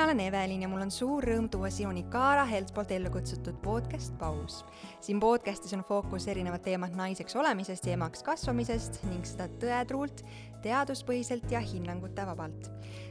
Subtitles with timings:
[0.00, 3.58] mina olen Evelin ja mul on suur rõõm tuua sinuni Kaara Helt poolt ellu kutsutud
[3.60, 4.62] podcast Paus.
[5.00, 10.24] siin podcastis on fookus erinevad teemad naiseks olemisest ja emaks kasvamisest ning seda tõetruult,
[10.64, 12.70] teaduspõhiselt ja hinnangute vabalt.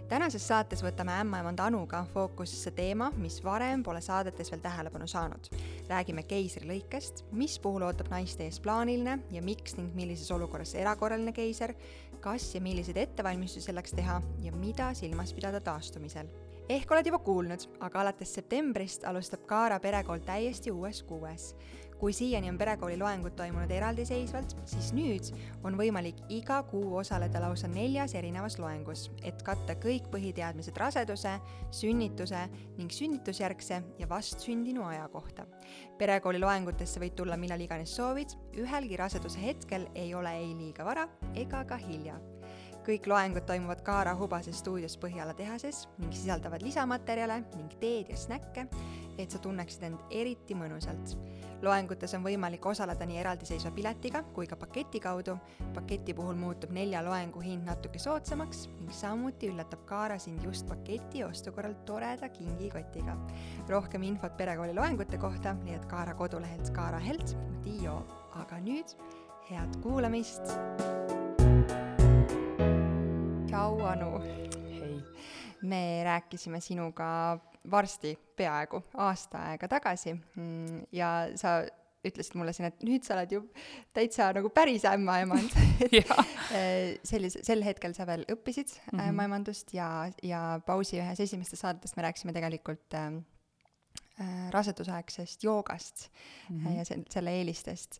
[0.09, 5.53] tänases saates võtame ämmaemand Anuga fookusesse teema, mis varem pole saadetes veel tähelepanu saanud.
[5.89, 11.75] räägime keisrilõikest, mis puhul ootab naiste ees plaaniline ja miks ning millises olukorras erakorraline keiser,
[12.19, 16.48] kas ja milliseid ettevalmistusi selleks teha ja mida silmas pidada taastumisel.
[16.69, 21.55] Ehk oled juba kuulnud, aga alates septembrist alustab Kaara perekool täiesti uues kuues.
[21.99, 25.33] kui siiani on perekooli loengud toimunud eraldiseisvalt, siis nüüd
[25.67, 31.35] on võimalik iga kuu osaleda lausa neljas erinevas loengus, et katta kõik põhiteadmised raseduse,
[31.81, 32.45] sünnituse
[32.77, 35.45] ning sünnitusjärgse ja vastsündinu aja kohta.
[35.97, 41.09] perekooli loengutesse võid tulla millal iganes soovid, ühelgi raseduse hetkel ei ole ei liiga vara
[41.35, 42.21] ega ka hilja
[42.85, 48.65] kõik loengud toimuvad Kaara Hubase stuudios Põhjala tehases ning sisaldavad lisamaterjale ning teed ja snäkke,
[49.19, 51.15] et sa tunneksid end eriti mõnusalt.
[51.61, 55.37] loengutes on võimalik osaleda nii eraldiseisva piletiga kui ka paketi kaudu.
[55.73, 61.23] paketi puhul muutub nelja loengu hind natuke soodsamaks ning samuti üllatab Kaara sind just paketi
[61.23, 63.17] ostu korral toreda kingikotiga.
[63.69, 67.97] rohkem infot perekooli loengute kohta leiad Kaara kodulehelt kaarahelt.io,
[68.35, 68.95] aga nüüd
[69.49, 71.28] head kuulamist
[73.49, 74.19] tšau, Anu.
[74.69, 75.01] hei.
[75.61, 77.39] me rääkisime sinuga
[77.71, 81.63] varsti peaaegu aasta aega tagasi mm, ja sa
[82.05, 83.41] ütlesid mulle siin, et nüüd sa oled ju
[83.95, 85.57] täitsa nagu päris ämmaemand
[87.11, 89.09] sellise, sel hetkel sa veel õppisid mm -hmm.
[89.09, 89.89] ämmaemandust ja,
[90.23, 93.11] ja pausi ühes esimestest saadetest me rääkisime tegelikult äh,
[94.53, 96.09] rasedusaegsest joogast
[96.49, 96.77] mm -hmm.
[96.77, 97.99] ja se-, selle eelistest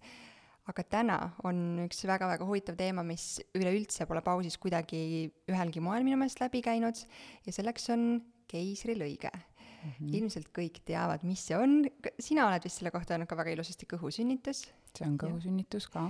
[0.70, 1.18] aga täna
[1.48, 6.62] on üks väga-väga huvitav teema, mis üleüldse pole pausis kuidagi ühelgi moel minu meelest läbi
[6.66, 7.00] käinud
[7.46, 8.04] ja selleks on
[8.50, 9.94] keisrilõige mm.
[9.94, 10.12] -hmm.
[10.20, 11.82] ilmselt kõik teavad, mis see on,
[12.22, 14.68] sina oled vist selle kohta öelnud ka väga ilusasti kõhusünnitus.
[14.94, 16.06] see on kõhusünnitus ka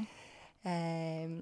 [0.68, 1.40] ehm,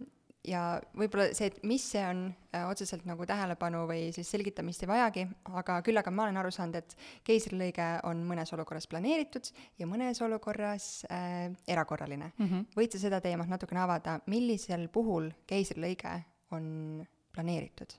[0.47, 0.61] ja
[0.97, 2.23] võib-olla see, et mis see on
[2.55, 5.25] äh,, otseselt nagu tähelepanu või siis selgitamist ei vajagi,
[5.59, 6.95] aga küll aga ma olen aru saanud, et
[7.27, 12.47] keisrilõige on mõnes olukorras planeeritud ja mõnes olukorras äh, erakorraline mm.
[12.47, 12.65] -hmm.
[12.77, 16.19] võid sa seda teemat natukene avada, millisel puhul keisrilõige
[16.55, 17.97] on planeeritud?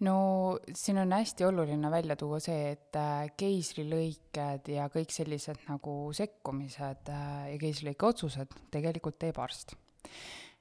[0.00, 5.96] no siin on hästi oluline välja tuua see, et äh, keisrilõiked ja kõik sellised nagu
[6.16, 9.76] sekkumised äh, ja keisrilõike otsused tegelikult teeb arst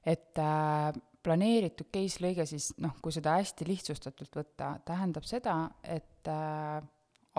[0.05, 0.91] et äh,
[1.23, 6.79] planeeritud case-lõige siis noh, kui seda hästi lihtsustatult võtta, tähendab seda, et äh,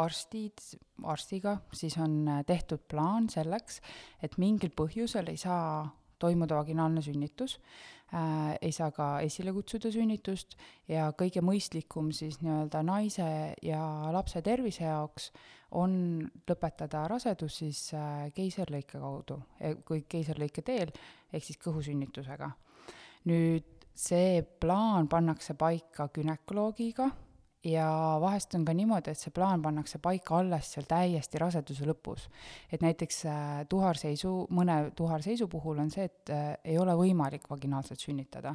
[0.01, 0.61] arstid,
[1.09, 3.81] arstiga siis on äh, tehtud plaan selleks,
[4.23, 5.89] et mingil põhjusel ei saa
[6.21, 7.57] toimuda vaginaalne sünnitus
[8.15, 10.57] äh,, ei saa ka esile kutsuda sünnitust
[10.89, 13.31] ja kõige mõistlikum siis nii-öelda naise
[13.67, 13.81] ja
[14.15, 15.31] lapse tervise jaoks
[15.81, 15.93] on
[16.51, 19.39] lõpetada rasedus siis äh, keiserlõike kaudu,
[19.87, 20.91] kui keiserlõike teel,
[21.33, 22.51] ehk siis kõhusünnitusega.
[23.31, 27.11] nüüd see plaan pannakse paika günekoloogiga
[27.65, 27.87] ja
[28.21, 32.29] vahest on ka niimoodi, et see plaan pannakse paika alles seal täiesti raseduse lõpus.
[32.73, 38.01] et näiteks äh, tuharseisu, mõne tuharseisu puhul on see, et äh, ei ole võimalik vaginaalselt
[38.01, 38.55] sünnitada.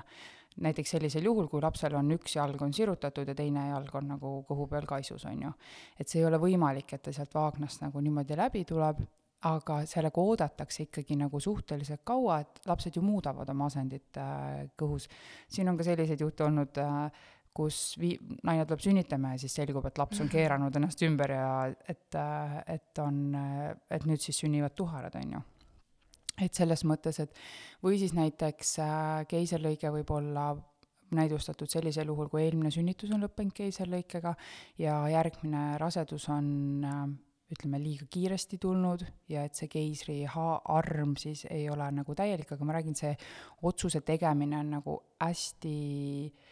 [0.55, 4.31] näiteks sellisel juhul, kui lapsel on üks jalg on sirutatud ja teine jalg on nagu
[4.47, 5.51] kõhu peal kaisus, on ju.
[5.99, 9.05] et see ei ole võimalik, et ta sealt vaagnast nagu niimoodi läbi tuleb,
[9.45, 15.07] aga sellega oodatakse ikkagi nagu suhteliselt kaua, et lapsed ju muudavad oma asendit äh, kõhus.
[15.47, 17.11] siin on ka selliseid juhte olnud äh,,
[17.55, 21.49] kus vii-, naine tuleb sünnitama ja siis selgub, et laps on keeranud ennast ümber ja
[21.88, 22.17] et,
[22.71, 23.19] et on,
[23.95, 25.43] et nüüd siis sünnivad tuharad, on ju.
[26.43, 27.35] et selles mõttes, et
[27.85, 30.49] või siis näiteks äh, keiserlõige võib olla
[31.16, 34.33] näidustatud sellisel juhul, kui eelmine sünnitus on lõppenud keiserlõikega
[34.81, 36.49] ja järgmine rasedus on
[36.83, 37.05] äh,
[37.55, 42.51] ütleme, liiga kiiresti tulnud ja et see keisri ha-, arm siis ei ole nagu täielik,
[42.51, 43.13] aga ma räägin, see
[43.63, 45.77] otsuse tegemine on nagu hästi
[46.25, 46.45] äh,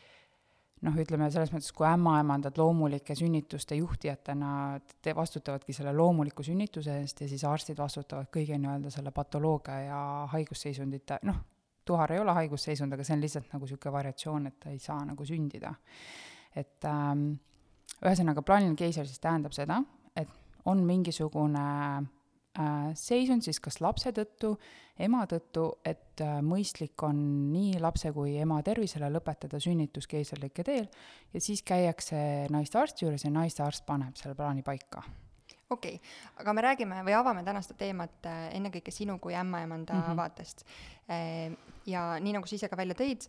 [0.83, 7.23] noh, ütleme selles mõttes, kui ämmaemandad loomulike sünnituste juhtijatena, te vastutavadki selle loomuliku sünnituse eest
[7.23, 10.01] ja siis arstid vastutavad kõige nii-öelda selle patoloogia ja
[10.33, 11.39] haigusseisundite, noh,
[11.85, 14.99] tuhar ei ole haigusseisund, aga see on lihtsalt nagu niisugune variatsioon, et ta ei saa
[15.07, 15.73] nagu sündida.
[16.55, 17.31] et ähm,
[18.03, 19.79] ühesõnaga, plaaniline keiser siis tähendab seda,
[20.15, 20.29] et
[20.69, 21.63] on mingisugune
[22.93, 24.53] seisund siis kas lapse tõttu,
[25.01, 27.17] ema tõttu, et äh, mõistlik on
[27.53, 30.87] nii lapse kui ema tervisele lõpetada sünnitus keisrilõike teel
[31.33, 35.01] ja siis käiakse naistearsti juures ja naistearst paneb selle plaani paika
[35.73, 35.99] okei okay.,
[36.43, 40.17] aga me räägime või avame tänast teemat äh, ennekõike sinu kui ämmaemanda mm -hmm.
[40.17, 40.65] vaatest.
[41.85, 43.25] ja nii, nagu sa ise ka välja tõid,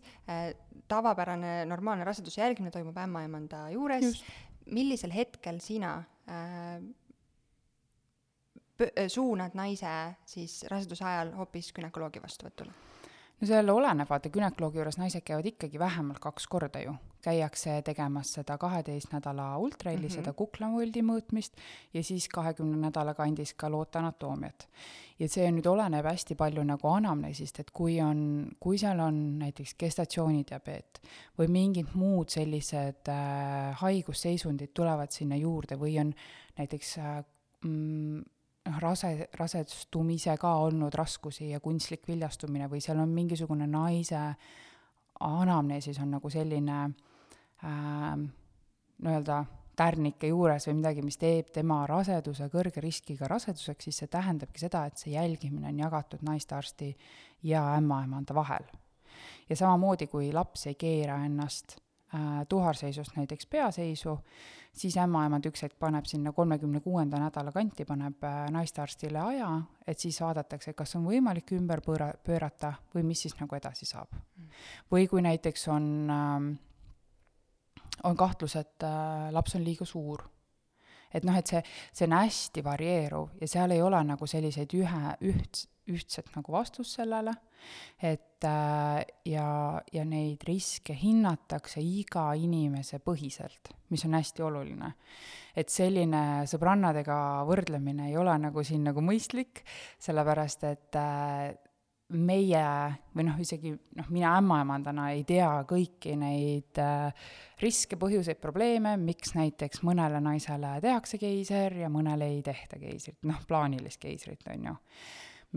[0.87, 4.23] tavapärane normaalne raseduse jälgimine toimub ämmaemanda juures,
[4.65, 6.81] millisel hetkel sina äh, äh,
[9.07, 12.73] suunad naise siis raseduse ajal hoopis günekoloogi vastuvõtule?
[13.39, 16.95] no seal oleneb, vaata günekoloogi juures naised käivad ikkagi vähemalt kaks korda ju.
[17.25, 20.15] käiakse tegemas seda kaheteist nädala ultraheli mm, -hmm.
[20.15, 21.57] seda kuklamõldi mõõtmist
[21.93, 24.67] ja siis kahekümne nädala kandis ka loote anatoomiat.
[25.19, 29.75] ja see nüüd oleneb hästi palju nagu anamneesist, et kui on, kui seal on näiteks
[29.79, 31.01] gestatsioonidiabeet
[31.39, 36.13] või mingid muud sellised äh, haigusseisundid tulevad sinna juurde või on
[36.57, 37.23] näiteks äh,
[37.63, 38.23] mm,
[38.65, 44.21] noh, rase, rasestumise ka olnud raskusi ja kunstlik viljastumine või seal on mingisugune naise
[45.19, 46.79] anamneesis on nagu selline
[47.63, 48.15] äh,
[49.03, 49.43] nii-öelda
[49.75, 54.85] tärnike juures või midagi, mis teeb tema raseduse kõrge riskiga raseduseks, siis see tähendabki seda,
[54.87, 56.93] et see jälgimine on jagatud naistearsti
[57.43, 58.63] ja ämmaemanda vahel.
[59.49, 61.77] ja samamoodi, kui laps ei keera ennast
[62.49, 64.17] tuharseisust näiteks peaseisu,
[64.75, 69.49] siis ämmaemand üks hetk paneb sinna kolmekümne kuuenda nädala kanti, paneb äh, naistearstile aja,
[69.87, 74.15] et siis vaadatakse, kas on võimalik ümber pööra, pöörata või mis siis nagu edasi saab.
[74.91, 76.47] Või kui näiteks on äh,,
[78.03, 80.25] on kahtlus, et äh, laps on liiga suur
[81.13, 81.61] et noh, et see,
[81.93, 86.97] see on hästi varieeruv ja seal ei ole nagu selliseid ühe, üht, ühtset nagu vastust
[86.97, 87.33] sellele,
[88.01, 89.47] et äh, ja,
[89.93, 94.93] ja neid riske hinnatakse iga inimese põhiselt, mis on hästi oluline.
[95.55, 99.63] et selline sõbrannadega võrdlemine ei ole nagu siin nagu mõistlik,
[100.03, 101.53] sellepärast et äh,
[102.13, 102.61] meie
[103.15, 107.25] või noh, isegi noh, mina ämmaemandana ei tea kõiki neid äh,
[107.63, 113.41] riske, põhjuseid, probleeme, miks näiteks mõnele naisele tehakse keiser ja mõnele ei tehta keisrit, noh,
[113.49, 114.75] plaanilist keisrit, on ju.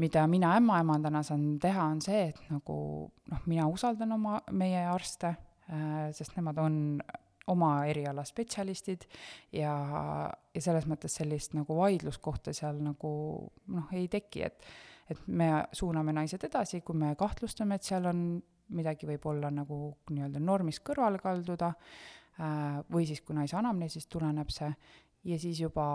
[0.01, 2.81] mida mina ämmaemandana saan teha, on see, et nagu
[3.29, 7.01] noh, mina usaldan oma, meie arste äh,, sest nemad on
[7.49, 9.05] oma eriala spetsialistid
[9.57, 9.73] ja,
[10.55, 13.11] ja selles mõttes sellist nagu vaidluskohta seal nagu
[13.73, 14.65] noh, ei teki, et
[15.11, 18.23] et me suuname naised edasi, kui me kahtlustame, et seal on
[18.77, 19.79] midagi võib-olla nagu
[20.11, 21.73] nii-öelda normist kõrvale kalduda,
[22.41, 24.69] äh, või siis, kui naise anamneesist tuleneb see,
[25.25, 25.87] ja siis juba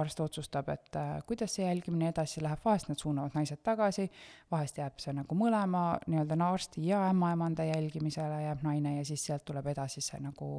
[0.00, 4.06] arst otsustab, et äh, kuidas see jälgimine edasi läheb, vahest nad suunavad naised tagasi,
[4.50, 9.44] vahest jääb see nagu mõlema nii-öelda arsti ja ämmaemanda jälgimisele jääb naine ja siis sealt
[9.44, 10.50] tuleb edasi see nagu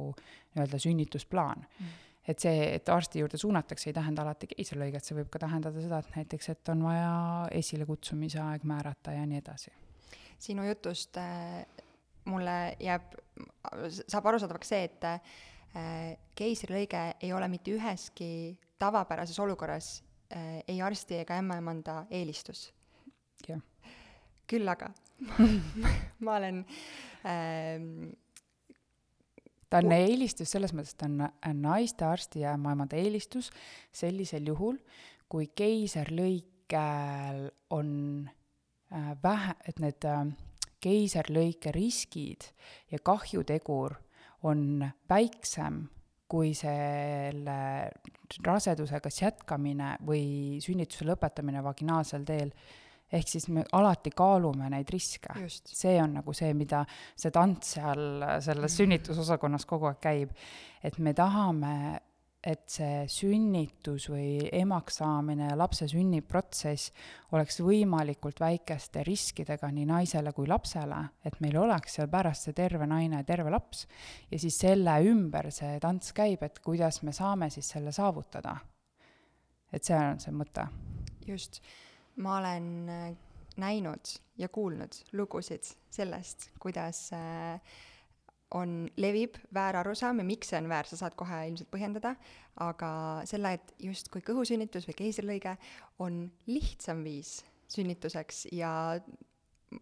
[0.54, 1.66] nii-öelda sünnitusplaan.
[1.80, 5.82] Mm et see, et arsti juurde suunatakse, ei tähenda alati keisrilõiget, see võib ka tähendada
[5.82, 7.14] seda, et näiteks, et on vaja
[7.58, 9.72] esilekutsumise aeg määrata ja nii edasi.
[10.42, 11.64] sinu jutust äh,
[12.24, 13.14] mulle jääb,
[14.06, 19.92] saab arusaadavaks see, et äh, keisrilõige ei ole mitte üheski tavapärases olukorras
[20.34, 22.72] äh, ei arsti ega ämmaemanda eelistus.
[23.48, 23.60] jah.
[24.46, 24.92] küll aga
[26.24, 26.64] ma olen
[27.26, 28.12] äh,
[29.72, 33.48] ta on eelistus selles mõttes, ta on naistearsti ja ämmaemanda eelistus.
[33.92, 34.76] Sellisel juhul,
[35.32, 37.88] kui keiserlõikel on
[38.92, 40.26] äh, vähe, et need äh,
[40.82, 42.50] keiserlõike riskid
[42.92, 43.96] ja kahjutegur
[44.48, 45.86] on väiksem
[46.32, 47.56] kui selle
[48.44, 52.52] raseduse kas jätkamine või sünnituse lõpetamine vaginaalsel teel
[53.12, 55.34] ehk siis me alati kaalume neid riske.
[55.48, 56.84] see on nagu see, mida
[57.16, 60.32] see tants seal selles sünnitusosakonnas kogu aeg käib.
[60.82, 62.00] et me tahame,
[62.42, 66.90] et see sünnitus või emaks saamine ja lapse sünniprotsess
[67.36, 72.88] oleks võimalikult väikeste riskidega nii naisele kui lapsele, et meil oleks seal pärast see terve
[72.90, 73.86] naine, terve laps.
[74.30, 78.56] ja siis selle ümber see tants käib, et kuidas me saame siis selle saavutada.
[79.72, 80.66] et see on see mõte.
[81.26, 81.62] just
[82.16, 83.16] ma olen äh,
[83.56, 87.60] näinud ja kuulnud lugusid sellest, kuidas äh,
[88.54, 92.14] on, levib väärarusaam ja miks see on väär, sa saad kohe ilmselt põhjendada,
[92.60, 92.92] aga
[93.28, 95.56] selle, et justkui kõhusünnitus või keisrilõige
[96.04, 97.40] on lihtsam viis
[97.72, 98.72] sünnituseks ja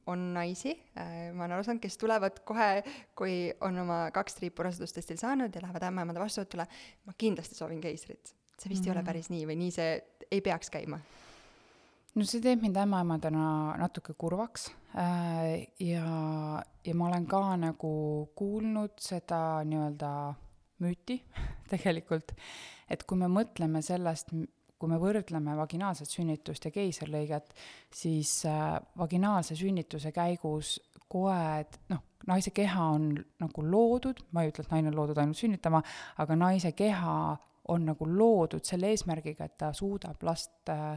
[0.07, 2.85] on naisi, äh, ma olen aru saanud, kes tulevad kohe,
[3.19, 6.67] kui on oma kaks triipu rasedustestil saanud ja lähevad ämmaemanda vastuvõtule,
[7.07, 8.37] ma kindlasti soovin keisrit.
[8.61, 8.89] see vist mm -hmm.
[8.89, 9.07] ei ole mhm.
[9.07, 11.01] päris nii või nii see ei peaks käima
[12.17, 13.47] no see teeb mind ämmaemandana
[13.81, 14.71] natuke kurvaks.
[14.99, 16.07] Äh, ja,
[16.85, 17.93] ja ma olen ka nagu
[18.37, 20.13] kuulnud seda nii-öelda
[20.83, 21.21] müüti
[21.73, 22.35] tegelikult,
[22.91, 24.33] et kui me mõtleme sellest,
[24.81, 27.53] kui me võrdleme vaginaalset sünnitust ja keisrilõiget,
[27.95, 30.79] siis äh, vaginaalse sünnituse käigus
[31.11, 35.39] koed, noh, naise keha on nagu loodud, ma ei ütle, et naine on loodud ainult
[35.39, 35.83] sünnitama,
[36.23, 37.17] aga naise keha
[37.71, 40.97] on nagu loodud selle eesmärgiga, et ta suudab last äh,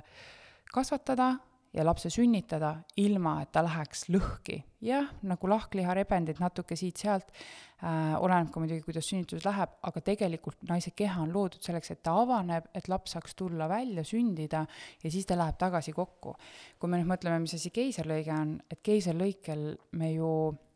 [0.74, 1.34] kasvatada
[1.74, 4.60] ja lapse sünnitada, ilma et ta läheks lõhki.
[4.84, 10.92] jah, nagu lahkliharebendid natuke siit-sealt äh,, oleneb ka muidugi, kuidas sünnitus läheb, aga tegelikult naise
[10.96, 14.66] keha on loodud selleks, et ta avaneb, et laps saaks tulla välja, sündida
[15.04, 16.36] ja siis ta läheb tagasi kokku.
[16.80, 20.30] kui me nüüd mõtleme, mis asi keisrilõige on, et keisrilõikel me ju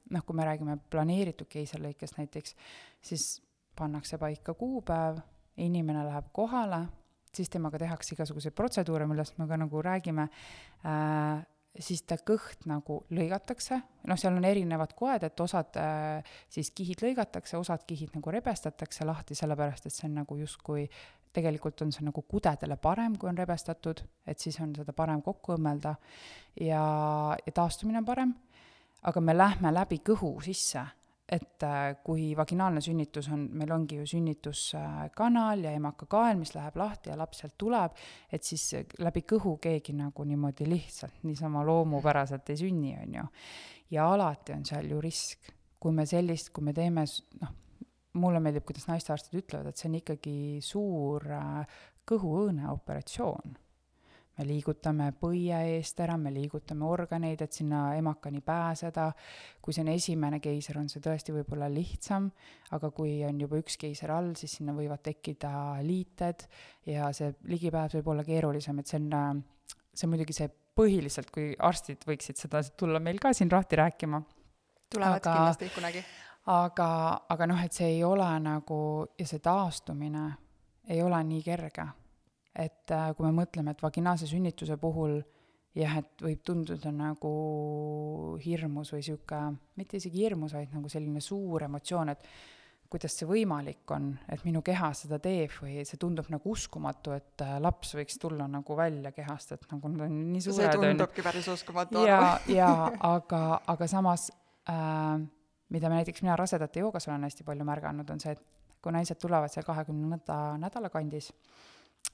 [0.10, 2.56] noh, kui me räägime planeeritud keisrilõikest näiteks,
[3.02, 3.28] siis
[3.78, 5.20] pannakse paika kuupäev,
[5.62, 6.88] inimene läheb kohale,
[7.38, 10.28] siis temaga tehakse igasuguseid protseduure, millest me ka nagu räägime
[10.86, 11.46] äh,,
[11.80, 13.78] siis ta kõht nagu lõigatakse,
[14.10, 19.06] noh, seal on erinevad koed, et osad äh, siis kihid lõigatakse, osad kihid nagu rebestatakse
[19.08, 20.88] lahti, sellepärast et see on nagu justkui,
[21.38, 25.54] tegelikult on see nagu kudedele parem, kui on rebestatud, et siis on seda parem kokku
[25.58, 25.94] õmmelda.
[26.64, 26.84] Ja,
[27.38, 28.34] ja taastumine on parem,
[29.06, 30.88] aga me lähme läbi kõhu sisse
[31.28, 37.12] et äh, kui vaginaalne sünnitus on, meil ongi ju sünnituskanal ja emakakael, mis läheb lahti
[37.12, 37.98] ja laps sealt tuleb,
[38.32, 38.70] et siis
[39.04, 43.28] läbi kõhu keegi nagu niimoodi lihtsalt niisama loomupäraselt ei sünni, on ju.
[43.92, 47.04] ja alati on seal ju risk, kui me sellist, kui me teeme
[47.42, 47.54] noh,
[48.18, 53.58] mulle meeldib, kuidas naistearstid ütlevad, et see on ikkagi suur äh, kõhuõõne operatsioon
[54.38, 59.12] me liigutame põie eest ära, me liigutame organeid, et sinna emakani pääseda.
[59.62, 62.30] kui see on esimene keiser, on see tõesti võib-olla lihtsam,
[62.72, 65.52] aga kui on juba üks keiser all, siis sinna võivad tekkida
[65.84, 66.48] liited
[66.86, 69.44] ja see ligipääs võib olla keerulisem, et see on,
[69.94, 74.22] see on muidugi see põhiliselt, kui arstid võiksid seda tulla meil ka siin lahti rääkima.
[74.94, 76.04] tulevad aga, kindlasti kunagi.
[76.54, 76.90] aga,
[77.30, 78.82] aga noh, et see ei ole nagu
[79.18, 80.28] ja see taastumine
[80.88, 81.88] ei ole nii kerge
[82.58, 85.20] et äh, kui me mõtleme, et vaginaalse sünnituse puhul
[85.78, 87.32] jah, et võib tunduda nagu
[88.42, 89.42] hirmus või sihuke,
[89.78, 92.26] mitte isegi hirmus, vaid nagu selline suur emotsioon, et
[92.88, 97.46] kuidas see võimalik on, et minu keha seda teeb või see tundub nagu uskumatu, et
[97.46, 100.72] äh, laps võiks tulla nagu välja kehast, et nagu nad on nii suured.
[100.72, 102.06] see tundubki päris uskumatu.
[102.08, 102.72] ja, ja
[103.06, 104.30] aga, aga samas
[104.72, 105.20] äh,
[105.70, 108.44] mida me näiteks mina rasedate joogas olen hästi palju märganud, on see, et
[108.82, 111.32] kui naised tulevad seal kahekümnenda nädala kandis,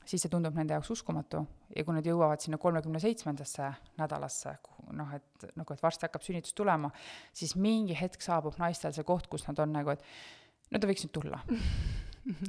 [0.06, 1.42] siis see tundub nende jaoks uskumatu
[1.74, 3.70] ja kui nad jõuavad sinna kolmekümne seitsmendasse
[4.00, 4.56] nädalasse,
[4.98, 6.92] noh, et nagu, et varsti hakkab sünnitus tulema,
[7.36, 11.06] siis mingi hetk saabub naistel see koht, kus nad on nagu, et no ta võiks
[11.06, 11.42] nüüd tulla.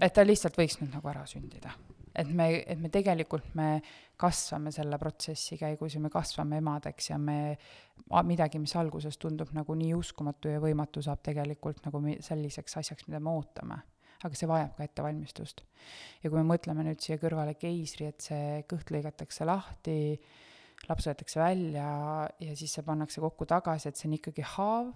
[0.04, 1.74] et ta lihtsalt võiks nüüd nagu ära sündida.
[2.14, 3.80] et me, et me tegelikult, me
[4.16, 7.56] kasvame selle protsessi käigus ja me kasvame emadeks ja me,
[8.26, 13.22] midagi, mis alguses tundub nagu nii uskumatu ja võimatu, saab tegelikult nagu selliseks asjaks, mida
[13.22, 13.82] me ootame
[14.25, 15.62] aga see vajab ka ettevalmistust.
[16.23, 20.19] ja kui me mõtleme nüüd siia kõrvale keisri, et see kõht lõigatakse lahti,
[20.88, 21.88] laps võetakse välja
[22.40, 24.93] ja siis see pannakse kokku tagasi, et see on ikkagi haav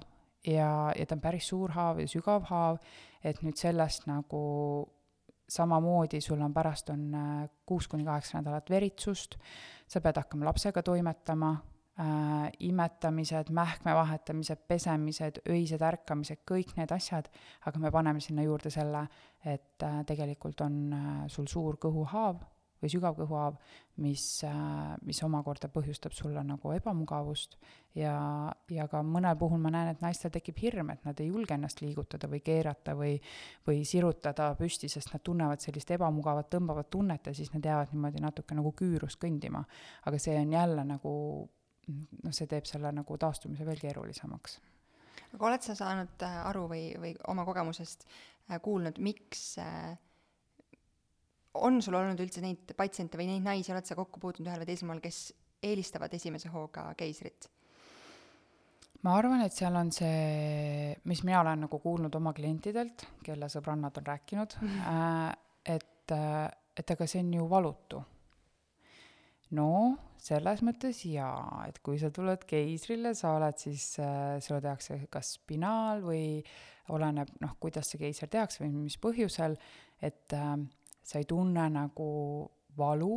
[0.46, 2.78] ja, ja ta on päris suur haav ja sügav haav,
[3.24, 4.42] et nüüd sellest nagu
[5.48, 9.38] samamoodi sul on pärast on äh, kuus kuni kaheksa nädalat veritsust,
[9.88, 11.54] sa pead hakkama lapsega toimetama
[12.00, 17.30] äh, imetamised, mähkme vahetamised, pesemised, öised ärkamised, kõik need asjad,
[17.66, 19.06] aga me paneme sinna juurde selle,
[19.44, 22.46] et äh, tegelikult on äh, sul suur kõhuhaav
[22.78, 23.56] või sügav kõhuhaav,
[24.04, 27.56] mis äh,, mis omakorda põhjustab sulle nagu ebamugavust
[27.98, 28.14] ja,
[28.70, 31.82] ja ka mõnel puhul ma näen, et naistel tekib hirm, et nad ei julge ennast
[31.82, 33.16] liigutada või keerata või,
[33.66, 38.22] või sirutada püsti, sest nad tunnevad sellist ebamugavat tõmbavat tunnet ja siis nad jäävad niimoodi
[38.22, 39.64] natuke nagu küürust kõndima.
[40.06, 41.14] aga see on jälle nagu
[41.88, 44.58] noh, see teeb selle nagu taastumise veel keerulisemaks.
[45.34, 49.92] aga oled sa saanud äh, aru või, või oma kogemusest äh, kuulnud, miks äh,
[51.58, 54.70] on sul olnud üldse neid patsiente või neid naisi, oled sa kokku puutunud ühel või
[54.70, 55.22] teisel moel, kes
[55.64, 57.50] eelistavad esimese hooga keisrit?
[59.06, 64.00] ma arvan, et seal on see, mis mina olen nagu kuulnud oma klientidelt, kelle sõbrannad
[64.00, 65.36] on rääkinud mm, -hmm.
[65.76, 66.14] et,
[66.76, 68.02] et aga see on ju valutu
[69.56, 69.70] no
[70.18, 75.36] selles mõttes jaa, et kui sa tuled keisrile, sa oled siis äh,, sulle tehakse kas
[75.38, 76.40] spinaal või
[76.94, 79.56] oleneb noh, kuidas see keiser tehakse või mis põhjusel,
[80.02, 80.56] et äh,
[81.04, 82.08] sa ei tunne nagu
[82.78, 83.12] valu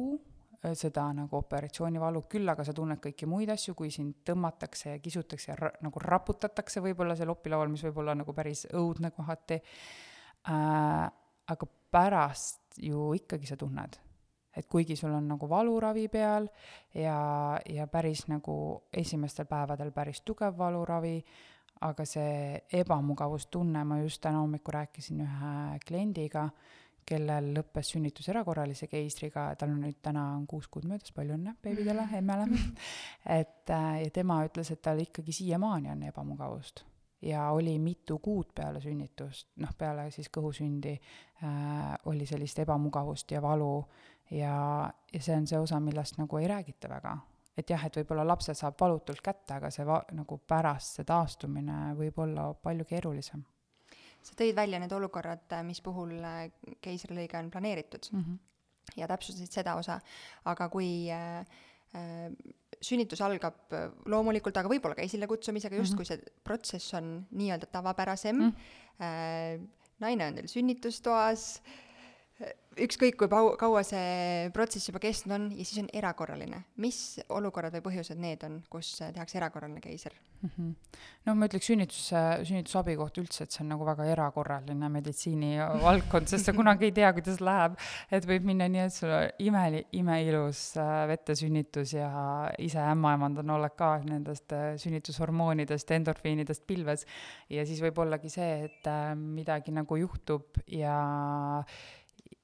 [0.61, 5.01] äh,, seda nagu operatsioonivalu, küll aga sa tunned kõiki muid asju, kui sind tõmmatakse ja
[5.01, 9.57] kisutakse ja ra nagu raputatakse võib-olla seal opilaual, mis võib olla nagu päris õudne kohati
[9.57, 11.09] äh,,
[11.51, 13.99] aga pärast ju ikkagi sa tunned
[14.57, 16.47] et kuigi sul on nagu valuravi peal
[16.93, 18.55] ja, ja päris nagu
[18.93, 21.15] esimestel päevadel päris tugev valuravi,
[21.87, 26.49] aga see ebamugavustunne, ma just täna hommikul rääkisin ühe kliendiga,
[27.07, 31.55] kellel lõppes sünnitus erakorralise keisriga, tal on nüüd täna on kuus kuud möödas, palju õnne
[31.63, 32.61] beebidele, emmele.
[33.25, 36.85] et äh, ja tema ütles, et tal ikkagi siiamaani on ebamugavust
[37.21, 43.41] ja oli mitu kuud peale sünnitust, noh, peale siis kõhusündi äh, oli sellist ebamugavust ja
[43.41, 43.73] valu
[44.31, 47.17] ja, ja see on see osa, millest nagu ei räägita väga.
[47.57, 51.91] et jah, et võib-olla lapse saab valutult kätte, aga see va-, nagu pärast see taastumine
[51.99, 53.43] võib olla palju keerulisem.
[54.21, 56.47] sa tõid välja need olukorrad, mis puhul äh,
[56.81, 58.39] keisrilõige on planeeritud mm -hmm.
[58.95, 59.99] ja täpsustasid seda osa,
[60.45, 61.45] aga kui äh,
[61.95, 62.31] äh,
[62.81, 66.31] sünnitus algab äh, loomulikult, aga võib-olla ka esilekutsumisega, justkui mm -hmm.
[66.31, 69.67] see protsess on nii-öelda tavapärasem mm, -hmm.
[69.99, 71.61] naine on teil sünnitustoas
[72.79, 76.63] ükskõik kui pau-, kaua see protsess juba kestnud on ja siis on erakorraline.
[76.79, 80.49] mis olukorrad või põhjused need on, kus tehakse erakorraline keiser mm?
[80.49, 81.01] -hmm.
[81.25, 86.47] no ma ütleks sünnituse, sünnitusabi kohta üldse, et see on nagu väga erakorraline meditsiinivaldkond, sest
[86.47, 87.77] sa kunagi ei tea, kuidas läheb.
[88.11, 92.11] et võib minna nii, et sul on ime, imeilus äh, vettesünnitus ja
[92.57, 97.05] ise ämmaemand on oled ka nendest äh, sünnitushormoonidest, endorfiinidest pilves.
[97.49, 100.95] ja siis võib ollagi see, et äh, midagi nagu juhtub ja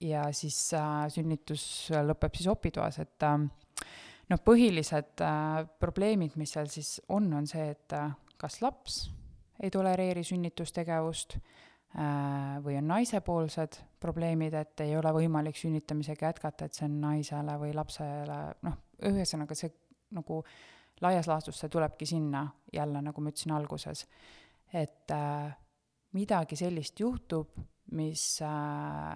[0.01, 3.37] ja siis äh, sünnitus lõpeb siis opitoas, et äh,
[4.31, 9.05] noh, põhilised äh, probleemid, mis seal siis on, on see, et äh, kas laps
[9.63, 16.77] ei tolereeri sünnitustegevust äh, või on naisepoolsed probleemid, et ei ole võimalik sünnitamisega jätkata, et
[16.77, 19.71] see on naisele või lapsele, noh, ühesõnaga see
[20.17, 20.41] nagu
[21.01, 24.05] laias laastus see tulebki sinna jälle, nagu ma ütlesin alguses,
[24.73, 25.55] et äh,
[26.17, 27.57] midagi sellist juhtub,
[27.97, 29.15] mis äh,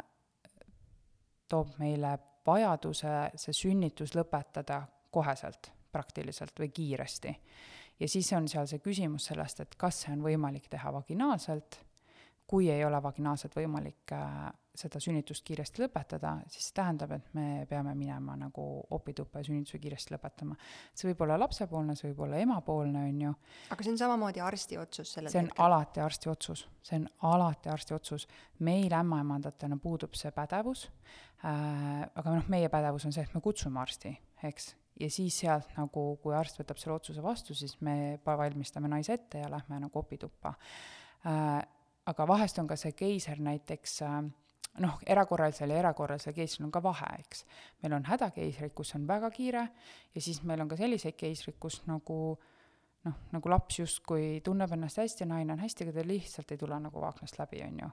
[1.52, 2.16] toob meile
[2.48, 4.82] vajaduse see sünnitus lõpetada
[5.12, 7.36] koheselt praktiliselt või kiiresti.
[8.00, 11.82] ja siis on seal see küsimus sellest, et kas see on võimalik teha vaginaalselt,
[12.52, 17.46] kui ei ole vaginaalselt võimalik äh, seda sünnitust kiiresti lõpetada, siis see tähendab, et me
[17.70, 18.64] peame minema nagu
[18.96, 20.56] opituppa ja sünnituse kiiresti lõpetama.
[20.96, 23.34] see võib olla lapsepoolne, see võib olla emapoolne, on ju.
[23.76, 25.66] aga see on samamoodi arsti otsus sellel see on hetkel.
[25.66, 28.28] alati arsti otsus, see on alati arsti otsus.
[28.60, 30.86] meil ämmaemandatena puudub see pädevus
[31.44, 34.16] äh,, aga noh, meie pädevus on see, et me kutsume arsti,
[34.48, 39.20] eks, ja siis sealt nagu, kui arst võtab selle otsuse vastu, siis me valmistame naise
[39.20, 40.56] ette ja lähme nagu opituppa
[41.28, 41.62] äh,.
[42.12, 44.22] Aga vahest on ka see keiser näiteks äh,
[44.80, 47.46] noh, erakorralisel ja erakorralisel keisril on ka vahe, eks.
[47.84, 49.68] meil on hädakeisrid, kus on väga kiire
[50.16, 52.20] ja siis meil on ka selliseid keisrid, kus nagu
[53.06, 56.78] noh, nagu laps justkui tunneb ennast hästi, naine on hästi, aga ta lihtsalt ei tule
[56.80, 57.90] nagu vaaknast läbi, on ju.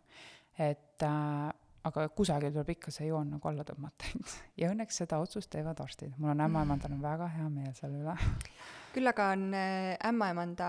[0.68, 1.48] et äh,
[1.88, 5.80] aga kusagil tuleb ikka see joon nagu alla tõmmata, et ja õnneks seda otsust teevad
[5.82, 6.14] arstid.
[6.18, 8.18] mul on ämmaemandal on väga hea meel selle üle.
[8.94, 10.68] küll aga on äh, ämmaemanda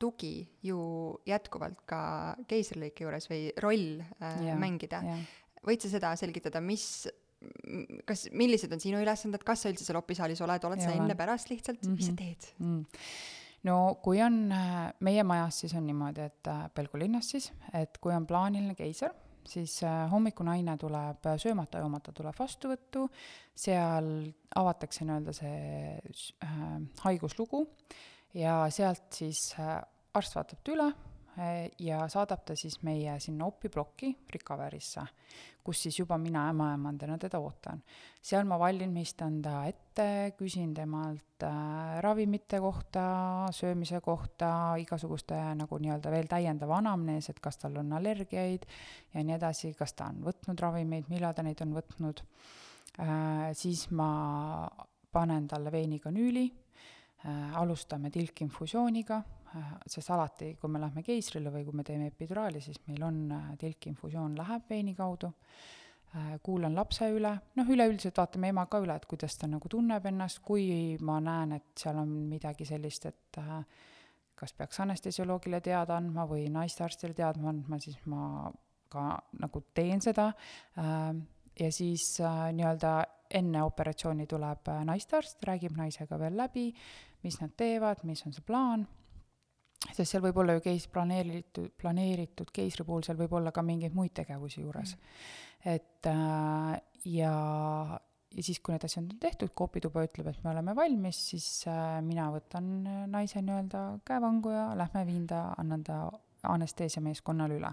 [0.00, 0.34] tugi
[0.64, 0.80] ju
[1.28, 2.02] jätkuvalt ka
[2.50, 5.02] keisrilõike juures või roll äh, ja, mängida.
[5.66, 7.06] võid sa seda selgitada, mis
[8.08, 11.80] kas, millised on sinu ülesanded, kas sa üldse seal opisaalis oled, oled sa enne-pärast lihtsalt
[11.80, 11.96] mm, -hmm.
[11.96, 12.18] mis sa mhm.
[12.20, 12.84] teed mm.?
[13.68, 18.14] no kui on, äh, meie majas siis on niimoodi, et Pelgu linnas siis, et kui
[18.14, 19.12] on plaaniline keiser,
[19.48, 23.08] siis äh, hommikunaine tuleb söömata, joomata tuleb vastuvõttu,
[23.54, 25.98] seal avatakse nii-öelda see
[26.44, 26.62] äh,
[27.04, 27.66] haiguslugu
[28.34, 29.78] ja sealt siis äh,
[30.14, 30.86] arst vaatab ta üle
[31.38, 35.04] äh, ja saadab ta siis meie sinna opiplokki Rikaverisse,
[35.64, 37.82] kus siis juba mina ämmaemandana teda ootan.
[38.22, 40.06] seal ma valmistan ta ette,
[40.38, 43.04] küsin temalt äh, ravimite kohta,
[43.56, 48.66] söömise kohta, igasuguste nagu nii-öelda veel täiendav anamnees, et kas tal on allergiaid
[49.14, 52.26] ja nii edasi, kas ta on võtnud ravimeid, millal ta neid on võtnud
[53.56, 54.08] siis ma
[55.14, 56.69] panen talle veenikanüüli äh,,
[57.60, 59.22] alustame tilkinfusiooniga.
[59.50, 63.16] Äh, sest alati, kui me lähme keisrile või kui me teeme epiduraali, siis meil on
[63.34, 65.32] äh, tilkinfusioon läheb veini kaudu,
[66.14, 70.06] äh, kuulan lapse üle, noh, üleüldiselt vaatame ema ka üle, et kuidas ta nagu tunneb
[70.06, 73.40] ennast, kui ma näen, et seal on midagi sellist, et
[74.38, 78.52] kas peaks anestesioloogile teada andma või naistearstile teada andma, siis ma
[78.90, 79.08] ka
[79.42, 80.30] nagu teen seda.
[81.60, 82.94] Ja siis nii-öelda
[83.36, 86.70] enne operatsiooni tuleb naistearst, räägib naisega veel läbi,
[87.24, 88.86] mis nad teevad, mis on see plaan
[89.88, 93.96] sest seal võib olla ju keis planeeritud, planeeritud keisri puhul, seal võib olla ka mingeid
[93.96, 95.72] muid tegevusi juures mm..
[95.72, 96.74] et äh,
[97.08, 97.34] ja,
[98.30, 101.48] ja siis, kui need asjad on tehtud, kui opituba ütleb, et me oleme valmis, siis
[101.70, 102.72] äh, mina võtan
[103.10, 106.02] naise nii-öelda käevangu ja lähme viin ta, annan ta
[106.50, 107.72] anesteesiameeskonnale üle.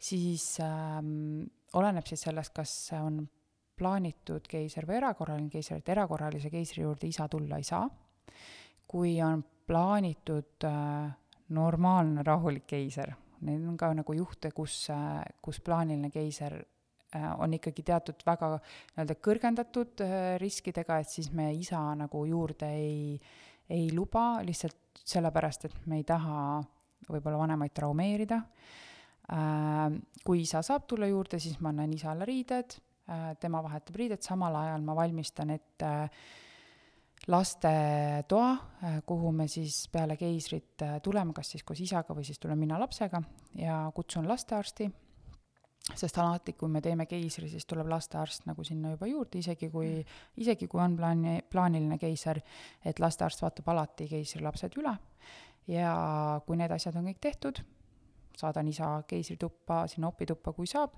[0.00, 1.02] siis äh,
[1.76, 3.26] oleneb siis sellest, kas on
[3.80, 7.86] plaanitud keiser või erakorraline keiser, et erakorralise keisri juurde isa tulla ei saa.
[8.90, 11.10] Kui on plaanitud äh,
[11.54, 13.12] normaalne rahulik keiser.
[13.46, 18.56] Neid on ka nagu juhte, kus, äh, kus plaaniline keiser äh, on ikkagi teatud väga
[18.58, 20.04] nii-öelda kõrgendatud
[20.42, 23.16] riskidega, et siis me isa nagu juurde ei,
[23.70, 26.60] ei luba lihtsalt sellepärast, et me ei taha
[27.10, 28.36] võib-olla vanemaid traumeerida.
[30.26, 32.74] Kui isa saab tulla juurde, siis ma annan isale riided,
[33.42, 35.90] tema vahetab riided, samal ajal ma valmistan ette
[37.28, 38.56] lastetoa,
[39.06, 43.20] kuhu me siis peale keisrit tuleme, kas siis koos isaga või siis tulen mina lapsega
[43.60, 44.90] ja kutsun lastearsti.
[45.96, 50.04] Sest alati, kui me teeme keisri, siis tuleb lastearst nagu sinna juba juurde, isegi kui,
[50.38, 52.38] isegi kui on plaani, plaaniline keiser,
[52.84, 54.92] et lastearst vaatab alati keisrilapsed üle.
[55.72, 55.94] Ja
[56.46, 57.62] kui need asjad on kõik tehtud,
[58.36, 60.94] saadan isa keisrituppa, sinna opituppa, kui saab,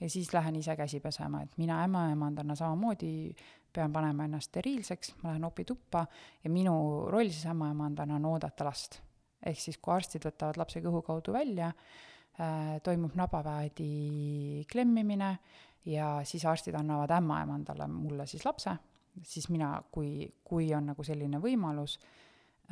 [0.00, 3.34] ja siis lähen ise käsi pesema, et mina ämmaemandana samamoodi
[3.74, 6.06] pean panema ennast steriilseks, ma lähen opituppa
[6.44, 6.74] ja minu
[7.10, 9.00] roll siis ämmaemandana on oodata last.
[9.44, 11.72] ehk siis, kui arstid võtavad lapse kõhu kaudu välja,
[12.34, 15.28] Äh, toimub nabaväedi klemmimine
[15.86, 18.72] ja siis arstid annavad ämmaemandale mulle siis lapse,
[19.22, 21.94] siis mina, kui, kui on nagu selline võimalus,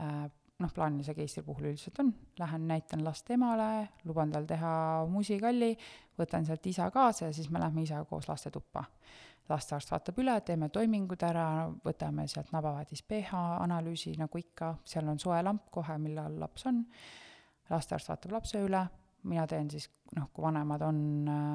[0.02, 0.24] äh,
[0.58, 2.10] noh, plaanilise keisri puhul üldiselt on,
[2.42, 3.68] lähen näitan last emale,
[4.02, 4.72] luban tal teha
[5.06, 5.76] musikalli,
[6.18, 8.82] võtan sealt isa kaasa ja siis me lähme isaga koos lastetuppa.
[9.52, 11.46] Lastearst vaatab üle, teeme toimingud ära,
[11.84, 16.82] võtame sealt nabaväedis pH analüüsi, nagu ikka, seal on soe lamp kohe, millal laps on,
[17.70, 18.82] lastearst vaatab lapse üle
[19.28, 20.98] mina teen siis, noh, kui vanemad on
[21.30, 21.54] äh,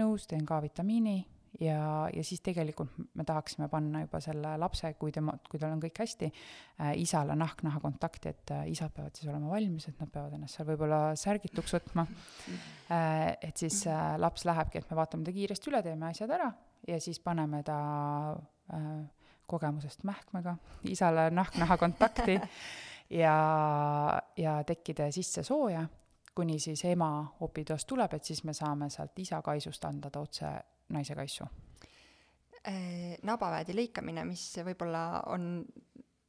[0.00, 1.16] nõus, teen ka-vitamiini
[1.60, 5.82] ja, ja siis tegelikult me tahaksime panna juba selle lapse, kui tema, kui tal on
[5.82, 10.12] kõik hästi äh,, isale nahk-naha kontakti, et äh, isad peavad siis olema valmis, et nad
[10.12, 12.06] peavad ennast seal võib-olla särgituks võtma
[12.96, 13.32] äh,.
[13.40, 16.52] et siis äh, laps lähebki, et me vaatame ta kiiresti üle, teeme asjad ära
[16.88, 17.78] ja siis paneme ta
[18.74, 19.10] äh,
[19.46, 22.40] kogemusest mähkmega isale nahk-naha kontakti
[23.22, 23.36] ja,
[24.36, 25.86] ja tekkide sisse sooja
[26.34, 30.52] kuni siis ema opitoast tuleb, et siis me saame sealt isa kaisust anda ta otse
[30.92, 31.46] naise kaisu.
[32.62, 35.64] Äh, nabaväedi lõikamine, mis võib-olla on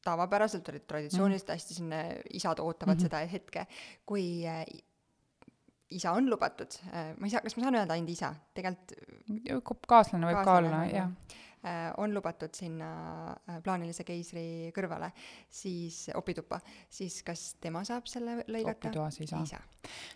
[0.03, 1.59] tavapäraselt või traditsiooniliselt mm.
[1.59, 2.01] hästi sinna,
[2.35, 3.05] isad ootavad mm -hmm.
[3.05, 3.65] seda hetke,
[4.05, 4.65] kui äh,
[5.97, 10.29] isa on lubatud, äh, ma ei saa, kas ma saan öelda ainult isa, tegelikult kaaslane
[10.29, 11.39] võib kaaslane, ka olla, jah.
[11.63, 12.87] Äh, on lubatud sinna
[13.47, 15.07] äh, plaanilise keisri kõrvale,
[15.47, 16.57] siis opituppa,
[16.91, 18.89] siis kas tema saab selle lõigata?
[18.89, 19.61] opitoas ei saa.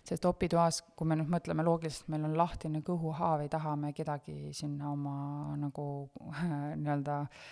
[0.04, 4.52] sest opitoas, kui me nüüd mõtleme loogiliselt, meil on lahtine kõhuhaav, ei taha me kedagi
[4.52, 5.16] sinna oma
[5.56, 5.86] nagu
[6.82, 7.48] nii-öelda äh,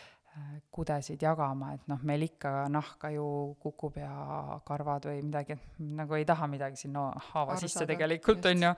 [0.70, 3.28] kudesid jagama, et noh, meil ikka nahka ju
[3.62, 8.44] kukub ja karvad või midagi, et nagu ei taha midagi sinna haava Aru sisse tegelikult,
[8.50, 8.74] on ju.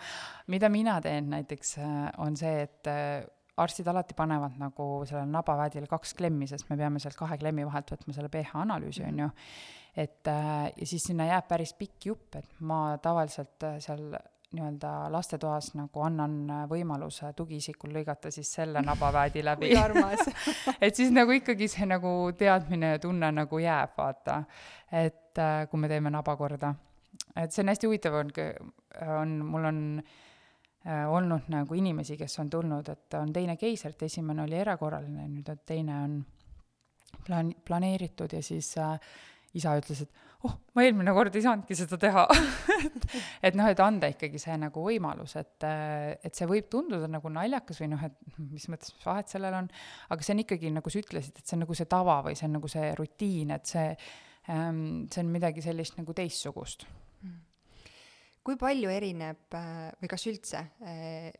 [0.55, 1.75] mida mina teen näiteks,
[2.23, 2.93] on see, et
[3.59, 7.91] arstid alati panevad nagu sellele nabaväedile kaks klemmi, sest me peame sealt kahe klemmi vahelt
[7.95, 9.29] võtma selle pH analüüsi, on ju.
[9.99, 14.13] et äh, ja siis sinna jääb päris pikk jupp, et ma tavaliselt äh, seal
[14.57, 19.73] nii-öelda lastetoas nagu annan äh, võimaluse tugiisikul lõigata siis selle nabaväedi läbi
[20.85, 24.43] et siis nagu ikkagi see nagu teadmine ja tunne nagu jääb, vaata.
[24.93, 26.75] et kui me teeme naba korda.
[27.37, 28.33] et see on hästi huvitav, on,
[29.07, 30.17] on, mul on äh,
[30.87, 35.25] Äh, olnud nagu inimesi, kes on tulnud, et on teine keiser, et esimene oli erakorraline,
[35.27, 36.15] nüüd teine on
[37.27, 38.95] plaan-, planeeritud ja siis äh,
[39.59, 42.27] isa ütles, et oh, ma eelmine kord ei saanudki seda teha.
[42.79, 43.07] Et,
[43.49, 47.81] et noh, et anda ikkagi see nagu võimalus, et, et see võib tunduda nagu naljakas
[47.83, 49.71] või noh, et mis mõttes, vahet sellel on,
[50.15, 52.47] aga see on ikkagi, nagu sa ütlesid, et see on nagu see tava või see
[52.47, 53.89] on nagu see rutiin, et see
[54.55, 56.87] ähm,, see on midagi sellist nagu teistsugust.
[58.47, 61.33] Kui palju erineb äh, või kas üldse äh,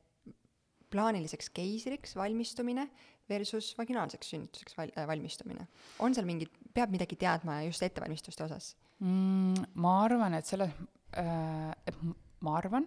[0.93, 2.89] plaaniliseks keisriks valmistumine
[3.29, 5.67] versus vaginaalseks sünnituseks val-, äh, valmistumine?
[6.05, 9.69] on seal mingid, peab midagi teadma just ettevalmistuste osas mm,?
[9.75, 10.73] ma arvan, et selles
[11.17, 12.03] äh,, et
[12.45, 12.87] ma arvan,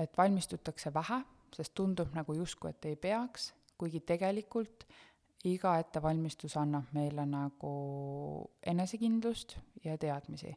[0.00, 1.20] et valmistutakse vähe,
[1.56, 4.86] sest tundub nagu justkui, et ei peaks, kuigi tegelikult
[5.46, 7.72] iga ettevalmistus annab meile nagu
[8.66, 10.52] enesekindlust ja teadmisi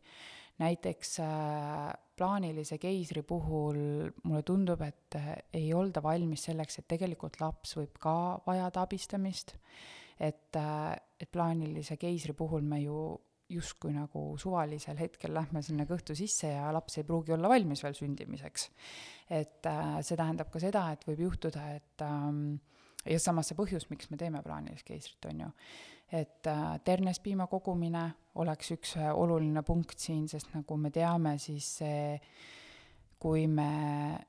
[0.59, 3.79] näiteks äh, plaanilise keisri puhul
[4.23, 8.13] mulle tundub, et äh, ei olda valmis selleks, et tegelikult laps võib ka
[8.47, 9.55] vajada abistamist,
[10.19, 12.99] et, äh, et plaanilise keisri puhul me ju
[13.49, 17.95] justkui nagu suvalisel hetkel lähme sinna kõhtu sisse ja laps ei pruugi olla valmis veel
[17.97, 18.67] sündimiseks.
[19.29, 19.65] et
[20.05, 22.59] see tähendab ka seda, et võib juhtuda, et ähm,
[23.09, 25.49] ja samas see põhjus, miks me teeme plaanilist keisrit, on ju,
[26.21, 28.05] et äh, ternespiima kogumine
[28.41, 32.15] oleks üks äh, oluline punkt siin, sest nagu me teame, siis see
[33.19, 33.71] kui me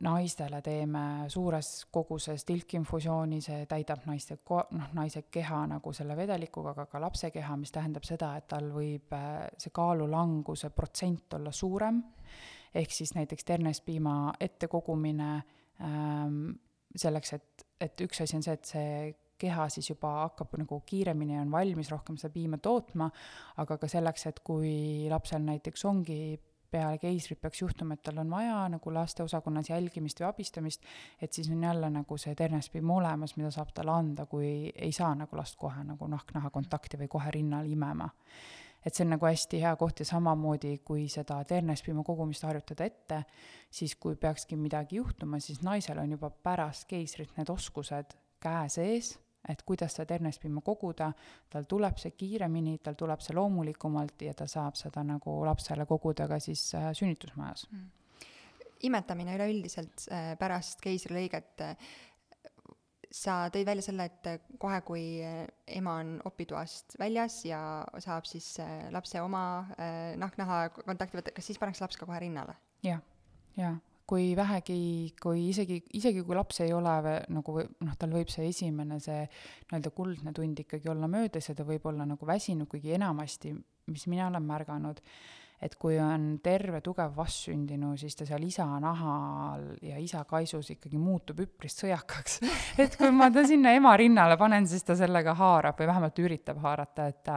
[0.03, 6.73] naistele teeme suures koguses tilkinfusiooni, see täidab naiste ko-, noh, naise keha nagu selle vedelikuga,
[6.75, 11.55] aga ka lapse keha, mis tähendab seda, et tal võib äh, see kaalulanguse protsent olla
[11.55, 12.03] suurem,
[12.75, 15.31] ehk siis näiteks ternespiima ettekogumine
[15.87, 16.43] ähm,
[16.97, 18.95] selleks, et, et üks asi on see, et see
[19.41, 23.09] keha siis juba hakkab nagu kiiremini on valmis rohkem seda piima tootma,
[23.63, 26.21] aga ka selleks, et kui lapsel näiteks ongi
[26.71, 30.85] peale keisrit peaks juhtuma, et tal on vaja nagu lasteosakonnas jälgimist või abistamist,
[31.21, 35.11] et siis on jälle nagu see ternespiim olemas, mida saab talle anda, kui ei saa
[35.19, 38.09] nagu last kohe nagu nahk-naha kontakti või kohe rinnal imema.
[38.85, 43.23] Et see on nagu hästi hea koht ja samamoodi, kui seda ternespiima kogumist harjutada ette,
[43.71, 49.19] siis kui peakski midagi juhtuma, siis naisel on juba pärast keisrit need oskused käe sees
[49.49, 51.11] et kuidas seda ternespiima koguda,
[51.51, 56.29] tal tuleb see kiiremini, tal tuleb see loomulikumalt ja ta saab seda nagu lapsele koguda
[56.29, 57.67] ka siis äh, sünnitusmajas.
[57.73, 57.89] Mm..
[58.89, 61.91] imetamine üleüldiselt äh, pärast keisrilõiget äh,,
[63.11, 65.05] sa tõid välja selle, et kohe, kui
[65.67, 67.61] ema on opitoast väljas ja
[67.99, 69.45] saab siis äh, lapse oma
[69.77, 72.57] äh, nahk-naha kontakti võtta, kas siis pannakse laps ka kohe rinnale?
[72.87, 73.03] jah,
[73.59, 73.77] jaa
[74.11, 76.95] kui vähegi, kui isegi, isegi kui laps ei ole
[77.31, 81.67] nagu noh, tal võib see esimene, see nii-öelda kuldne tund ikkagi olla möödas ja ta
[81.69, 83.53] võib olla nagu väsinud, kuigi enamasti,
[83.91, 84.99] mis mina olen märganud,
[85.61, 91.01] et kui on terve tugev vastsündinu, siis ta seal isa nahal ja isa kaisus ikkagi
[91.01, 92.39] muutub üpris sõjakaks.
[92.83, 96.63] et kui ma ta sinna ema rinnale panen, siis ta sellega haarab või vähemalt üritab
[96.65, 97.35] haarata, et,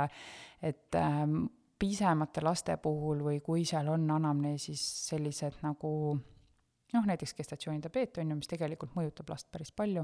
[0.71, 1.43] et ähm,
[1.79, 5.91] pisemate laste puhul või kui seal on anamneesis sellised nagu
[6.93, 10.03] noh, näiteks gestatsioonidiabeet on ju, mis tegelikult mõjutab last päris palju,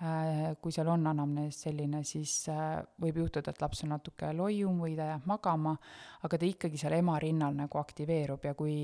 [0.00, 4.78] äh, kui seal on anamnees selline, siis äh, võib juhtuda, et laps on natuke loium
[4.84, 5.74] või ta jääb magama,
[6.26, 8.76] aga ta ikkagi seal ema rinnal nagu aktiveerub ja kui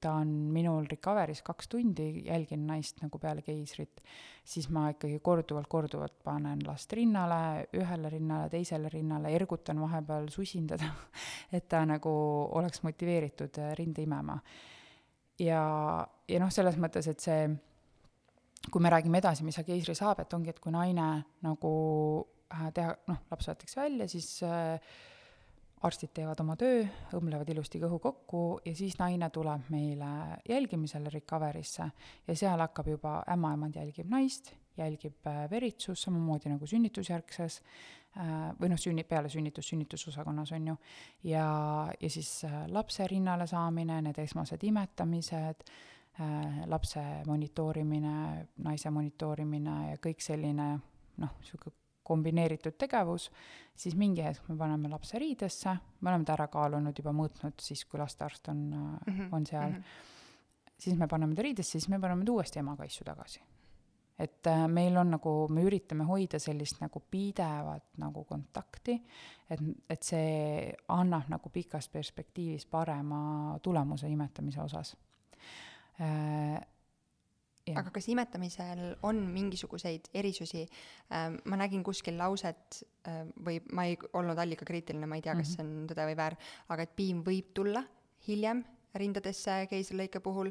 [0.00, 4.04] ta on minul recovery's kaks tundi, jälgin naist nagu peale keisrit,
[4.44, 10.68] siis ma ikkagi korduvalt, korduvalt panen last rinnale, ühele rinnale, teisele rinnale, ergutan vahepeal, susin
[10.72, 10.88] teda,
[11.56, 12.14] et ta nagu
[12.56, 14.40] oleks motiveeritud äh, rinde imema
[15.40, 15.62] ja,
[16.28, 17.48] ja noh, selles mõttes, et see,
[18.70, 21.08] kui me räägime edasi, mis see keisri saab, et ongi, et kui naine
[21.44, 21.72] nagu
[22.52, 24.78] äh, teha, noh, laps võetakse välja, siis äh,
[25.84, 26.82] arstid teevad oma töö,
[27.16, 31.88] õmblevad ilusti kõhu kokku ja siis naine tuleb meile jälgimisele recovery'sse
[32.28, 37.60] ja seal hakkab juba ämmaemand jälgib naist, jälgib äh, veritsus samamoodi nagu sünnitusjärgses
[38.14, 40.74] Äh, või noh, sünni, peale sünnitust sünnitusosakonnas, on ju,
[41.26, 41.46] ja,
[41.98, 45.66] ja siis äh, lapse rinnale saamine, need esmased imetamised,
[46.70, 48.12] lapse monitoorimine,
[48.62, 50.66] naise monitoorimine ja kõik selline
[51.18, 51.74] noh, niisugune
[52.06, 53.24] kombineeritud tegevus,
[53.74, 55.72] siis mingi hetk me paneme lapse riidesse,
[56.04, 59.34] me oleme ta ära kaalunud, juba mõõtnud siis, kui lastearst on mm, -hmm.
[59.34, 60.78] on seal mm, -hmm.
[60.86, 63.42] siis me paneme ta riidesse, siis me paneme ta uuesti ema kaisu tagasi
[64.18, 68.94] et äh, meil on nagu, me üritame hoida sellist nagu pidevat nagu kontakti,
[69.50, 74.94] et, et see annab nagu pikas perspektiivis parema tulemuse imetamise osas
[76.00, 76.62] äh,.
[77.64, 77.78] Ja.
[77.80, 81.30] aga kas imetamisel on mingisuguseid erisusi äh,?
[81.48, 85.56] ma nägin kuskil lauset äh, või ma ei olnud allikakriitiline, ma ei tea, kas mhm.
[85.56, 86.36] see on tõde või väär,
[86.68, 87.80] aga et piim võib tulla
[88.28, 88.60] hiljem
[88.98, 90.50] rindadesse keisrilõike puhul,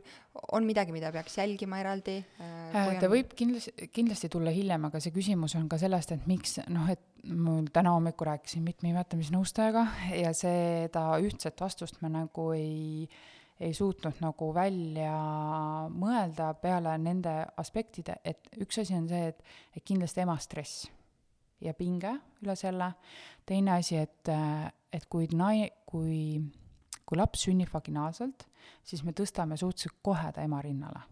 [0.55, 2.75] on midagi, mida peaks jälgima eraldi äh,?
[2.75, 3.13] äh ta on...
[3.15, 7.03] võib kindlasti, kindlasti tulla hiljem, aga see küsimus on ka sellest, et miks noh, et
[7.31, 9.85] mul täna hommikul rääkisin mitme imetamisnõustajaga
[10.19, 13.07] ja seda ühtset vastust me nagu ei,
[13.63, 15.13] ei suutnud nagu välja
[15.93, 19.39] mõelda peale nende aspektide, et üks asi on see, et,
[19.77, 20.89] et kindlasti ema stress
[21.63, 22.11] ja pinge
[22.43, 22.91] üle selle,
[23.47, 24.31] teine asi, et,
[24.91, 26.41] et kui nai-, kui
[27.13, 28.47] kui laps sünnib vaginaalselt,
[28.81, 31.03] siis me tõstame suhteliselt kohe ta ema rinnale.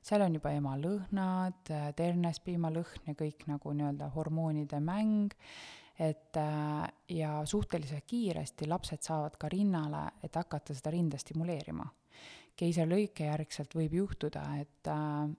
[0.00, 5.34] seal on juba ema lõhnad, ternespiimalõhn ja kõik nagu nii-öelda hormoonide mäng,
[5.98, 6.86] et äh,
[7.16, 11.90] ja suhteliselt kiiresti lapsed saavad ka rinnale, et hakata seda rinda stimuleerima.
[12.56, 15.30] keisrilõike järgselt võib juhtuda, et äh,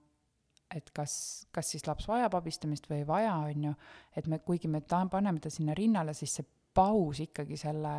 [0.72, 3.72] et kas, kas siis laps vajab abistamist või ei vaja, on ju,
[4.16, 7.94] et me, kuigi me ta-, paneme ta sinna rinnale, siis see paus ikkagi selle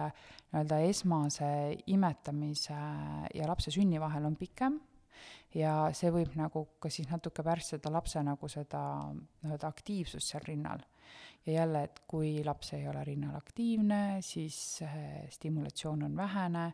[0.53, 1.51] nii-öelda esmase
[1.93, 2.79] imetamise
[3.33, 4.79] ja lapse sünni vahel on pikem
[5.57, 8.81] ja see võib nagu ka siis natuke pärssida lapse nagu seda
[9.13, 10.81] nii-öelda aktiivsust seal rinnal.
[11.45, 14.79] ja jälle, et kui laps ei ole rinnal aktiivne, siis
[15.29, 16.69] stimulatsioon on vähene,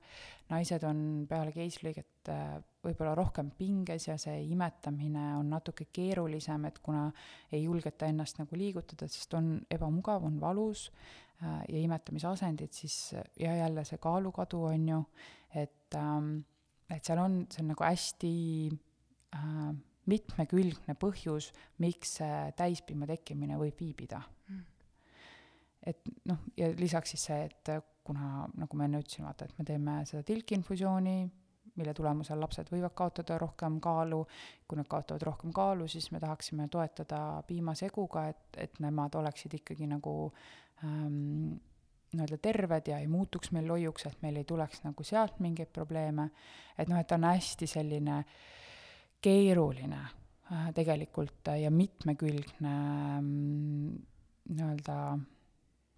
[0.49, 6.77] naised on peale keisrilõiget äh, võib-olla rohkem pinges ja see imetamine on natuke keerulisem, et
[6.85, 7.07] kuna
[7.51, 10.91] ei julgeta ennast nagu liigutada, sest on ebamugav, on valus,
[11.41, 15.03] ja imetamisasendid, siis ja jälle see kaalukadu on ju,
[15.55, 16.39] et ähm,
[16.89, 18.33] et seal on, see on nagu hästi
[19.37, 19.69] äh,
[20.09, 21.51] mitmekülgne põhjus,
[21.83, 24.21] miks see täispiima tekkimine võib viibida.
[24.49, 24.63] Mm..
[25.89, 27.73] et noh, ja lisaks siis see, et
[28.03, 31.19] kuna, nagu ma enne ütlesin, vaata, et me teeme seda tilkinfusiooni,
[31.79, 34.23] mille tulemusel lapsed võivad kaotada rohkem kaalu,
[34.67, 39.87] kui nad kaotavad rohkem kaalu, siis me tahaksime toetada piimaseguga, et, et nemad oleksid ikkagi
[39.87, 40.49] nagu äh,
[40.83, 41.57] ähm,
[42.13, 46.29] nii-öelda terved ja ei muutuks meil loiuks, et meil ei tuleks nagu sealt mingeid probleeme,
[46.77, 48.23] et noh, et ta on hästi selline
[49.21, 52.73] keeruline äh, tegelikult ja mitmekülgne
[53.21, 53.99] mm,
[54.49, 54.97] nii-öelda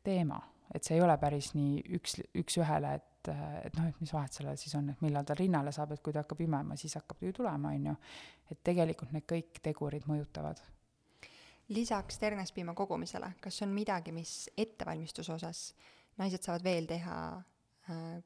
[0.04, 0.42] teema,
[0.74, 3.32] et see ei ole päris nii üks, üks-ühele, et,
[3.68, 6.16] et noh, et mis vahet sellel siis on, et millal ta rinnale saab, et kui
[6.16, 7.98] ta hakkab imema, siis hakkab ju tulema, on ju.
[8.52, 10.60] et tegelikult need kõik tegurid mõjutavad.
[11.70, 15.74] Lisaks ternespiima kogumisele, kas on midagi, mis ettevalmistuse osas
[16.18, 17.16] naised saavad veel teha
[17.90, 18.20] äh,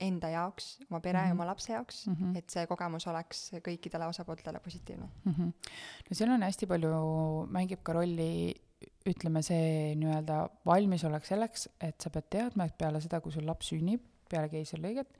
[0.00, 1.32] enda jaoks, oma pere mm, -hmm.
[1.32, 2.36] oma lapse jaoks mm, -hmm.
[2.38, 5.32] et see kogemus oleks kõikidele osapooltele positiivne mm?
[5.32, 5.52] -hmm.
[6.10, 8.54] no seal on hästi palju, mängib ka rolli
[9.06, 13.70] ütleme, see nii-öelda valmisolek selleks, et sa pead teadma, et peale seda, kui sul laps
[13.72, 15.12] sünnib, peale keisrilõiget,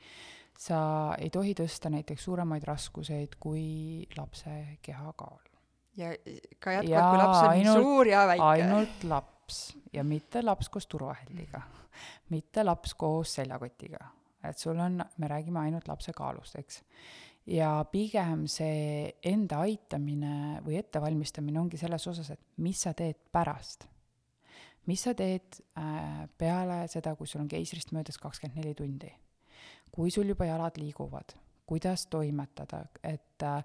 [0.59, 0.79] sa
[1.19, 5.46] ei tohi tõsta näiteks suuremaid raskuseid kui lapse kehakaal.
[5.97, 6.13] Ja
[6.59, 8.51] ka jätkuvalt, kui laps on ainult, suur ja väike.
[8.51, 9.61] ainult laps
[9.93, 11.63] ja mitte laps koos turvahälliga,
[12.35, 14.11] mitte laps koos seljakotiga,
[14.45, 16.83] et sul on, me räägime ainult lapse kaalust, eks
[17.47, 23.87] ja pigem see enda aitamine või ettevalmistamine ongi selles osas, et mis sa teed pärast.
[24.87, 29.13] mis sa teed äh, peale seda, kui sul on keisrist möödas kakskümmend neli tundi.
[29.91, 31.33] kui sul juba jalad liiguvad,
[31.67, 33.65] kuidas toimetada, et äh,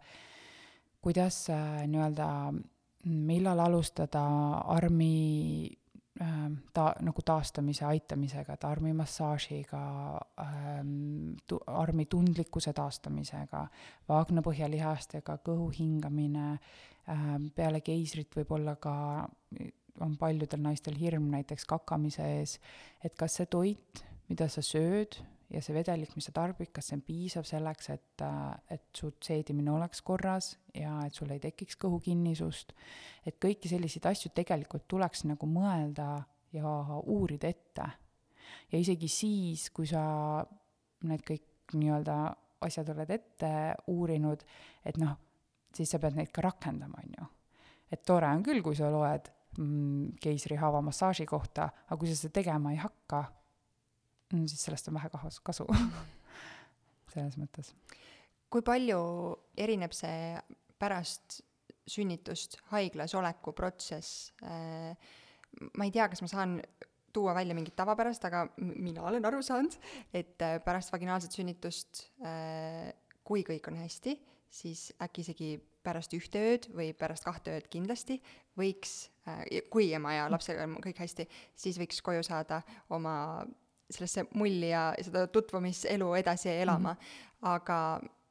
[1.01, 2.27] kuidas äh, nii-öelda,
[3.05, 4.23] millal alustada
[4.69, 5.71] armi
[6.21, 9.79] Ähm, ta nagu taastamise aitamisega, et armimassaažiga
[10.43, 13.61] ähm,, tu-, armi tundlikkuse taastamisega,
[14.11, 18.93] vaagnapõhjalihastega, kõhu hingamine ähm,, peale keisrit võib olla ka,
[20.03, 22.57] on paljudel naistel hirm näiteks kakamise ees,
[23.01, 25.15] et kas see toit, mida sa sööd,
[25.51, 28.23] ja see vedelik, mis sa tarbid, kas see on piisav selleks, et,
[28.71, 32.73] et su seedimine oleks korras ja et sul ei tekiks kõhukinnisust.
[33.27, 36.21] et kõiki selliseid asju tegelikult tuleks nagu mõelda
[36.55, 37.89] ja uurida ette.
[38.71, 40.45] ja isegi siis, kui sa
[41.07, 42.15] need kõik nii-öelda
[42.61, 43.51] asjad oled ette
[43.89, 44.43] uurinud,
[44.85, 45.17] et noh,
[45.73, 47.29] siis sa pead neid ka rakendama, on ju.
[47.91, 52.39] et tore on küll, kui sa loed mm, keisrihaava massaaži kohta, aga kui sa seda
[52.39, 53.25] tegema ei hakka
[54.31, 55.67] siis sellest on vähe kahus kasu
[57.13, 57.73] selles mõttes.
[58.51, 59.01] kui palju
[59.57, 60.35] erineb see
[60.81, 61.41] pärast
[61.89, 64.95] sünnitust haiglas oleku protsess äh,?
[65.75, 66.59] ma ei tea, kas ma saan
[67.11, 69.75] tuua välja mingit tavapärast, aga mina olen aru saanud,
[70.15, 72.93] et äh, pärast vaginaalset sünnitust äh,,
[73.27, 74.15] kui kõik on hästi,
[74.51, 75.51] siis äkki isegi
[75.83, 78.19] pärast ühte ööd või pärast kahte ööd kindlasti
[78.59, 82.61] võiks äh,, kui ema ja lapsega on kõik hästi, siis võiks koju saada
[82.95, 83.43] oma
[83.91, 86.99] sellesse mulli ja seda tutvumiselu edasi elama mm.
[86.99, 87.51] -hmm.
[87.55, 87.77] aga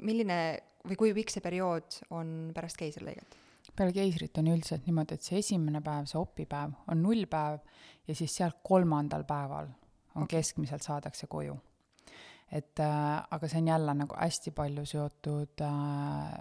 [0.03, 0.41] milline
[0.89, 3.37] või kui pikk see periood on pärast keisrilõiget?
[3.77, 7.61] peale keisrit on üldiselt niimoodi, et see esimene päev, see opipäev, on nullpäev
[8.09, 9.69] ja siis sealt kolmandal päeval
[10.15, 10.39] on okay.
[10.41, 11.57] keskmiselt saadakse koju.
[12.51, 16.33] et äh, aga see on jälle nagu hästi palju seotud äh,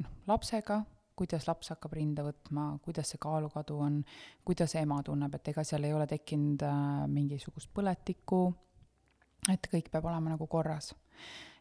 [0.00, 0.82] noh, lapsega,
[1.16, 4.02] kuidas laps hakkab rinda võtma, kuidas see kaalukadu on,
[4.44, 8.44] kuidas ema tunneb, et ega seal ei ole tekkinud äh, mingisugust põletikku
[9.52, 10.94] et kõik peab olema nagu korras.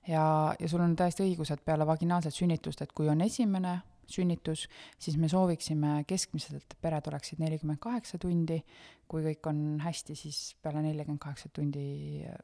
[0.08, 4.68] ja, ja sul on täiesti õigus, et peale vaginaalset sünnitust, et kui on esimene sünnitus,
[5.00, 8.60] siis me sooviksime keskmiselt, et pered oleksid nelikümmend kaheksa tundi,
[9.08, 11.86] kui kõik on hästi, siis peale neljakümmet kaheksat tundi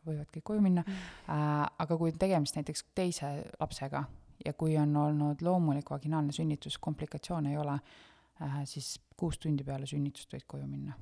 [0.07, 4.03] võivad kõik koju minna mm., äh, aga kui tegemist näiteks teise lapsega
[4.45, 9.89] ja kui on olnud loomulik vaginaalne sünnitus, komplikatsioone ei ole äh,, siis kuus tundi peale
[9.89, 10.95] sünnitust võid koju minna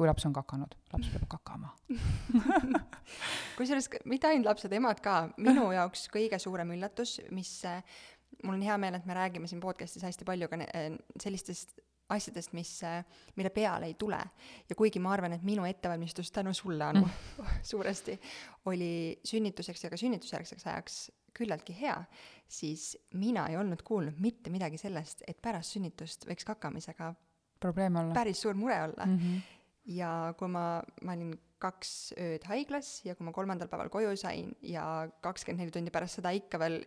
[0.00, 1.74] kui laps on kakanud, laps peab kakama
[3.58, 7.82] kusjuures mitte ainult lapsed, emad ka, minu jaoks kõige suurem üllatus, mis äh,
[8.44, 11.76] mul on hea meel, et me räägime siin podcast'is hästi palju ka äh, sellistest
[12.10, 13.04] asjadest, mis, äh,
[13.36, 14.18] mille peale ei tule.
[14.68, 18.16] ja kuigi ma arvan, et minu ettevalmistus tänu sulle, Anu mm., suuresti,
[18.72, 21.00] oli sünnituseks ja ka sünnitusjärgseks ajaks
[21.36, 22.00] küllaltki hea,
[22.48, 27.12] siis mina ei olnud kuulnud mitte midagi sellest, et pärast sünnitust võiks kakamisega
[27.60, 28.16] probleeme olla.
[28.16, 29.18] päris suur mure olla mm.
[29.18, 29.58] -hmm
[29.90, 30.64] ja kui ma,
[31.04, 34.84] ma olin kaks ööd haiglas ja kui ma kolmandal päeval koju sain ja
[35.24, 36.80] kakskümmend neli tundi pärast seda ikka veel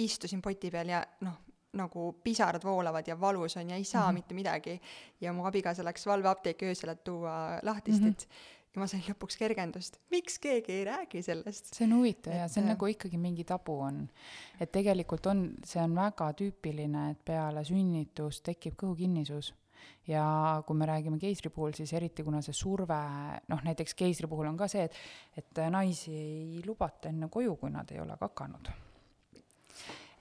[0.00, 1.38] istusin poti peal ja noh,
[1.78, 4.14] nagu pisarad voolavad ja valus on ja ei saa mm -hmm.
[4.14, 4.80] mitte midagi.
[5.20, 8.34] ja mu abikaasa läks valveapteeki öösel, et tuua lahtistit mm.
[8.34, 8.74] -hmm.
[8.74, 11.74] ja ma sain lõpuks kergendust, miks keegi ei räägi sellest.
[11.74, 14.08] see on huvitav ja see on nagu ikkagi mingi tabu on.
[14.60, 19.54] et tegelikult on, see on väga tüüpiline, et peale sünnitust tekib kõhukinnisus
[20.08, 20.24] ja
[20.66, 23.00] kui me räägime keisri puhul, siis eriti kuna see surve,
[23.48, 25.02] noh näiteks keisri puhul on ka see, et,
[25.42, 28.72] et naisi ei lubata enne koju, kui nad ei ole kakanud.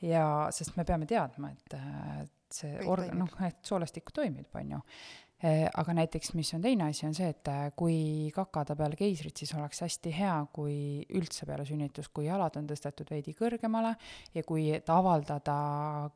[0.02, 1.80] ja, sest me peame teadma, et
[2.54, 4.80] see organ, noh, et soolestik toimib, on ju.
[5.80, 9.54] aga näiteks, mis on teine asi, on see, et äh, kui kakada peale keisrit, siis
[9.56, 13.94] oleks hästi hea, kui üldse peale sünnitust, kui jalad on tõstetud veidi kõrgemale
[14.36, 15.56] ja kui, et avaldada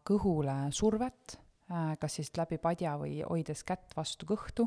[0.04, 1.38] kõhule survet,
[2.00, 4.66] kas siis läbi padja või hoides kätt vastu kõhtu,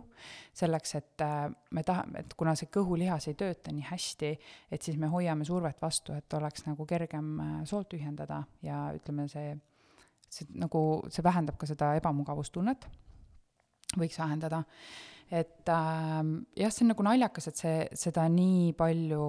[0.57, 4.30] selleks et äh, me tahame, et kuna see kõhulihas ei tööta nii hästi,
[4.72, 9.28] et siis me hoiame survet vastu, et oleks nagu kergem äh, soolt tühjendada ja ütleme,
[9.28, 9.53] see,
[10.28, 12.88] see nagu, see vähendab ka seda ebamugavustunnet,
[14.01, 14.64] võiks vähendada.
[15.30, 16.18] et äh,
[16.57, 19.24] jah, see on nagu naljakas, et see, seda nii palju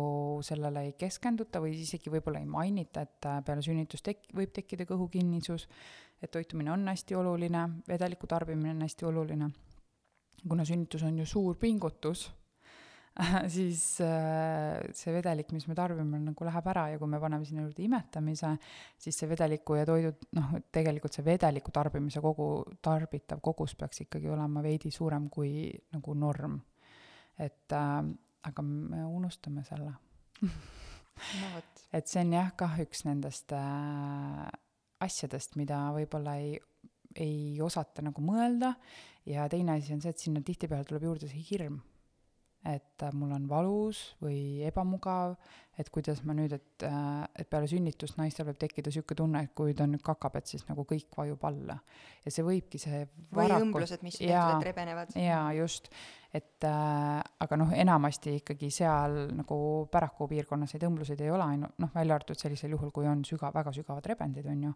[0.45, 4.87] sellele ei keskenduta või isegi võib-olla ei mainita, et äh, peale sünnitust tek-, võib tekkida
[4.87, 5.67] kõhukinnisus,
[6.21, 9.49] et toitumine on hästi oluline, vedeliku tarbimine on hästi oluline.
[10.47, 12.27] kuna sünnitus on ju suur pingutus,
[13.55, 17.63] siis äh, see vedelik, mis me tarbime, nagu läheb ära ja kui me paneme sinna
[17.65, 18.51] juurde imetamise,
[19.01, 22.49] siis see vedeliku ja toidu, noh, tegelikult see vedeliku tarbimise kogu,
[22.85, 26.59] tarbitav kogus peaks ikkagi olema veidi suurem kui nagu norm.
[27.37, 27.97] et äh,
[28.49, 29.91] aga me unustame selle.
[30.41, 31.51] no
[31.93, 34.47] et see on jah, kah üks nendest äh,
[35.03, 36.57] asjadest, mida võib-olla ei,
[37.15, 38.73] ei osata nagu mõelda
[39.29, 41.79] ja teine asi on see, et sinna tihtipeale tuleb juurde see hirm.
[42.67, 45.35] Et äh, mul on valus või ebamugav,
[45.79, 49.53] et kuidas ma nüüd, et äh,, et peale sünnitust naistel võib tekkida niisugune tunne, et
[49.55, 51.77] kui ta nüüd kakab, et siis nagu kõik vajub alla.
[52.25, 55.13] ja see võibki see või varakult- õmblused, mis tehtud, et rebenevad.
[55.21, 55.87] jaa, just,
[56.35, 59.59] et äh, aga noh, enamasti ikkagi seal nagu
[59.91, 63.55] Päraku piirkonnas neid õmbluseid ei ole, ainult noh, välja arvatud sellisel juhul, kui on sügav,
[63.55, 64.73] väga sügavad rebendid, on ju.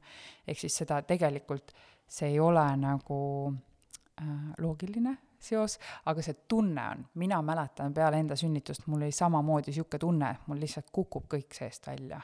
[0.48, 1.76] ehk siis seda tegelikult,
[2.08, 3.20] see ei ole nagu
[3.52, 4.32] äh,
[4.64, 10.00] loogiline seos, aga see tunne on, mina mäletan peale enda sünnitust, mul oli samamoodi niisugune
[10.00, 12.22] tunne, et mul lihtsalt kukub kõik seest välja.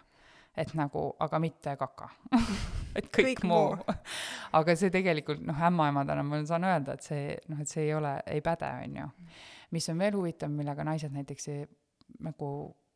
[0.58, 2.10] et nagu, aga mitte kaka
[2.98, 3.76] et kõik, Kõik muu
[4.60, 8.16] aga see tegelikult noh, ämmaemadena ma saan öelda, et see noh, et see ei ole,
[8.26, 9.10] ei päde, on ju.
[9.72, 11.68] mis on veel huvitav, millega naised näiteks ei,
[12.26, 12.50] nagu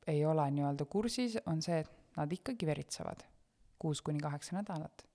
[0.07, 3.21] ei ole nii-öelda kursis, on see, et nad ikkagi veritsevad
[3.81, 5.05] kuus kuni kaheksa nädalat.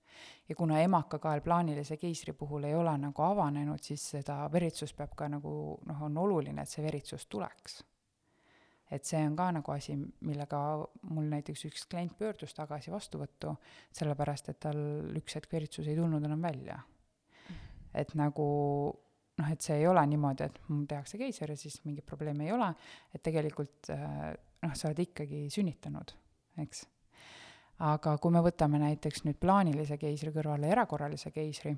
[0.48, 5.28] Ja kuna emakakael plaanilise keisri puhul ei ole nagu avanenud, siis seda veritsust peab ka
[5.28, 5.52] nagu
[5.86, 7.82] noh, on oluline, et see veritsus tuleks
[8.90, 9.96] et see on ka nagu asi,
[10.26, 10.58] millega
[11.10, 13.56] mul näiteks üks klient pöördus tagasi vastuvõttu,
[13.98, 14.78] sellepärast et tal
[15.18, 16.78] üks hetk veritsus ei tulnud enam välja.
[17.96, 18.46] et nagu
[19.40, 22.52] noh, et see ei ole niimoodi, et mul tehakse keiser ja siis mingit probleemi ei
[22.52, 22.68] ole,
[23.14, 26.14] et tegelikult äh, noh, sa oled ikkagi sünnitanud,
[26.62, 26.86] eks.
[27.78, 31.74] Aga kui me võtame näiteks nüüd plaanilise keisri kõrvale erakorralise keisri,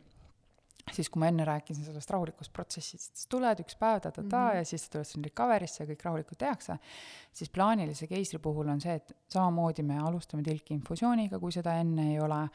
[0.94, 4.48] siis kui ma enne rääkisin sellest rahulikust protsessist, siis tuled üks päev ta-ta-ta mm.
[4.48, 4.56] -hmm.
[4.56, 6.78] ja siis sa tuled sinna recovery'sse ja kõik rahulikult tehakse,
[7.32, 12.20] siis plaanilise keisri puhul on see, et samamoodi me alustame tilkinfusiooniga, kui seda enne ei
[12.20, 12.48] ole,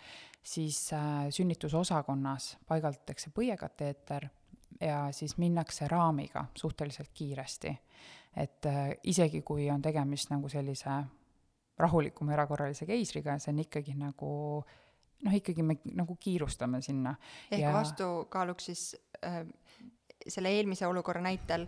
[0.44, 4.28] siis äh, sünnitusosakonnas paigaldatakse põiekateeter
[4.82, 7.78] ja siis minnakse raamiga suhteliselt kiiresti.
[8.36, 11.04] et äh, isegi, kui on tegemist nagu sellise
[11.80, 14.30] rahulikuma erakorralise keisriga, see on ikkagi nagu
[15.24, 17.16] noh, ikkagi me nagu kiirustame sinna
[17.52, 18.84] ehk Ja- vastukaaluks siis
[19.26, 19.42] äh,
[20.28, 21.66] selle eelmise olukorra näitel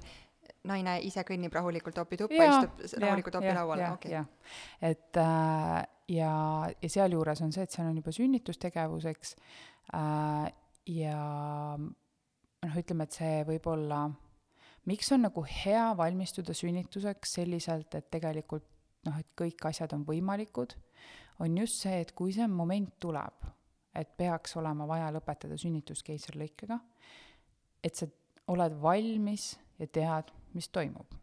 [0.66, 4.22] naine ise kõnnib rahulikult opituppa, Jaa, istub rahulikult opi lauale, okei.
[4.82, 5.80] et äh,
[6.10, 6.34] ja,
[6.82, 9.36] ja sealjuures on see, et seal on juba sünnitustegevuseks
[9.94, 10.52] äh,
[10.94, 11.18] ja
[11.78, 14.04] noh, ütleme, et see võib olla,
[14.90, 18.66] miks on nagu hea valmistuda sünnituseks selliselt, et tegelikult
[19.06, 20.76] noh, et kõik asjad on võimalikud,
[21.44, 23.48] on just see, et kui see moment tuleb,
[23.96, 26.80] et peaks olema vaja lõpetada sünnitus keisrilõikega,
[27.84, 28.08] et sa
[28.52, 31.22] oled valmis ja tead, mis toimub.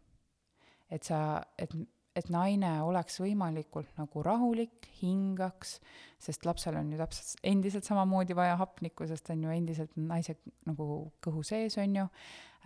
[0.93, 1.71] et sa, et,
[2.13, 5.79] et naine oleks võimalikult nagu rahulik, hingaks,
[6.21, 10.35] sest lapsel on ju täpselt endiselt samamoodi vaja hapnikku, sest on ju endiselt naise
[10.69, 10.85] nagu
[11.23, 12.05] kõhu sees, on ju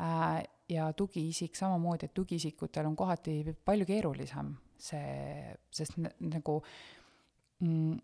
[0.03, 6.59] äh, ja tugiisik samamoodi, et tugiisikutel on kohati palju keerulisem see, sest nagu
[7.63, 7.97] mm,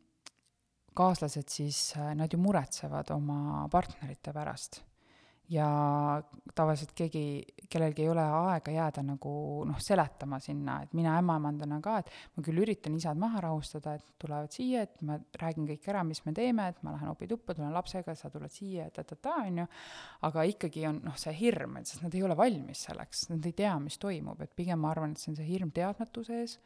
[0.97, 4.81] kaaslased siis, äh, nad ju muretsevad oma partnerite pärast.
[5.51, 5.67] Ja
[6.55, 9.31] tavaliselt keegi, kellelgi ei ole aega jääda nagu
[9.67, 14.05] noh, seletama sinna, et mina ämmaemandana ka, et ma küll üritan isad maha rahustada, et
[14.21, 17.73] tulevad siia, et ma räägin kõik ära, mis me teeme, et ma lähen opituppa, tulen
[17.75, 19.67] lapsega, sa tuled siia, ta-ta-ta, on ju,
[20.29, 23.57] aga ikkagi on noh, see hirm, et sest nad ei ole valmis selleks, nad ei
[23.57, 26.57] tea, mis toimub, et pigem ma arvan, et see on see hirm teadmatuse ees,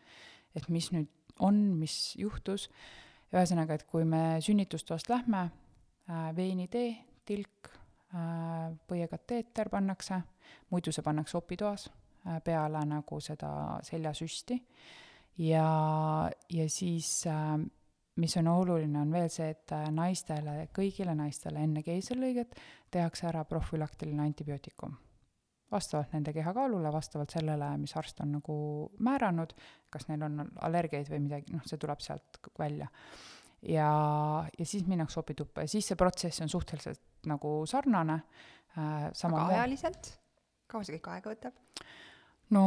[0.58, 1.10] et mis nüüd
[1.44, 2.70] on, mis juhtus,
[3.34, 6.94] ühesõnaga, et kui me sünnitustoast lähme äh,, veenitee,
[7.28, 7.77] tilk
[8.88, 10.22] põiekateeter pannakse,
[10.72, 13.50] muidu see pannakse opitoas äh, peale nagu seda
[13.86, 14.60] seljasüsti
[15.44, 15.68] ja,
[16.50, 17.58] ja siis äh,
[18.18, 22.58] mis on oluline, on veel see, et äh, naistele, kõigile naistele enne keisrilõiget
[22.94, 24.96] tehakse ära profülaktiline antibiootikum.
[25.72, 28.54] vastavalt nende kehakaalule, vastavalt sellele, mis arst on nagu
[29.04, 29.52] määranud,
[29.92, 32.88] kas neil on allergiaid või midagi, noh, see tuleb sealt välja.
[33.68, 33.90] Ja,
[34.58, 38.22] ja siis minnakse opituppa ja siis see protsess on suhteliselt nagu sarnane
[38.78, 39.10] äh,.
[39.12, 40.14] aga ajaliselt,
[40.68, 41.58] kaua see kõik aega võtab?
[42.56, 42.64] no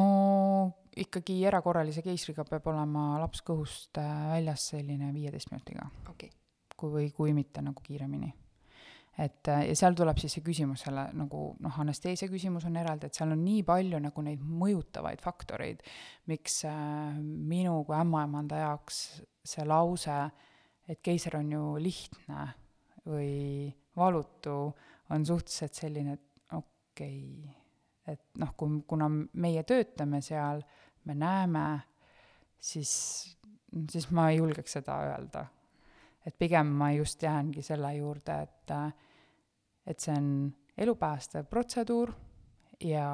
[1.00, 6.32] ikkagi erakorralise keisriga peab olema laps kõhust äh, väljas selline viieteist minutiga okay..
[6.76, 8.32] kui, või kui mitte nagu kiiremini.
[9.22, 13.08] et äh, ja seal tuleb siis see küsimus selle nagu noh, anesteesia küsimus on eraldi,
[13.08, 15.82] et seal on nii palju nagu neid mõjutavaid faktoreid,
[16.28, 19.02] miks äh, minu kui ämmaemanda jaoks
[19.46, 20.20] see lause,
[20.90, 22.48] et keiser on ju lihtne
[23.06, 24.58] või valutu,
[25.10, 27.60] on suhteliselt selline, et okei okay
[28.08, 30.62] et noh, kui, kuna meie töötame seal,
[31.08, 31.64] me näeme,
[32.60, 32.92] siis,
[33.90, 35.46] siis ma ei julgeks seda öelda.
[36.26, 38.72] et pigem ma just jäängi selle juurde, et,
[39.88, 40.26] et see on
[40.76, 42.12] elupäästev protseduur
[42.84, 43.06] ja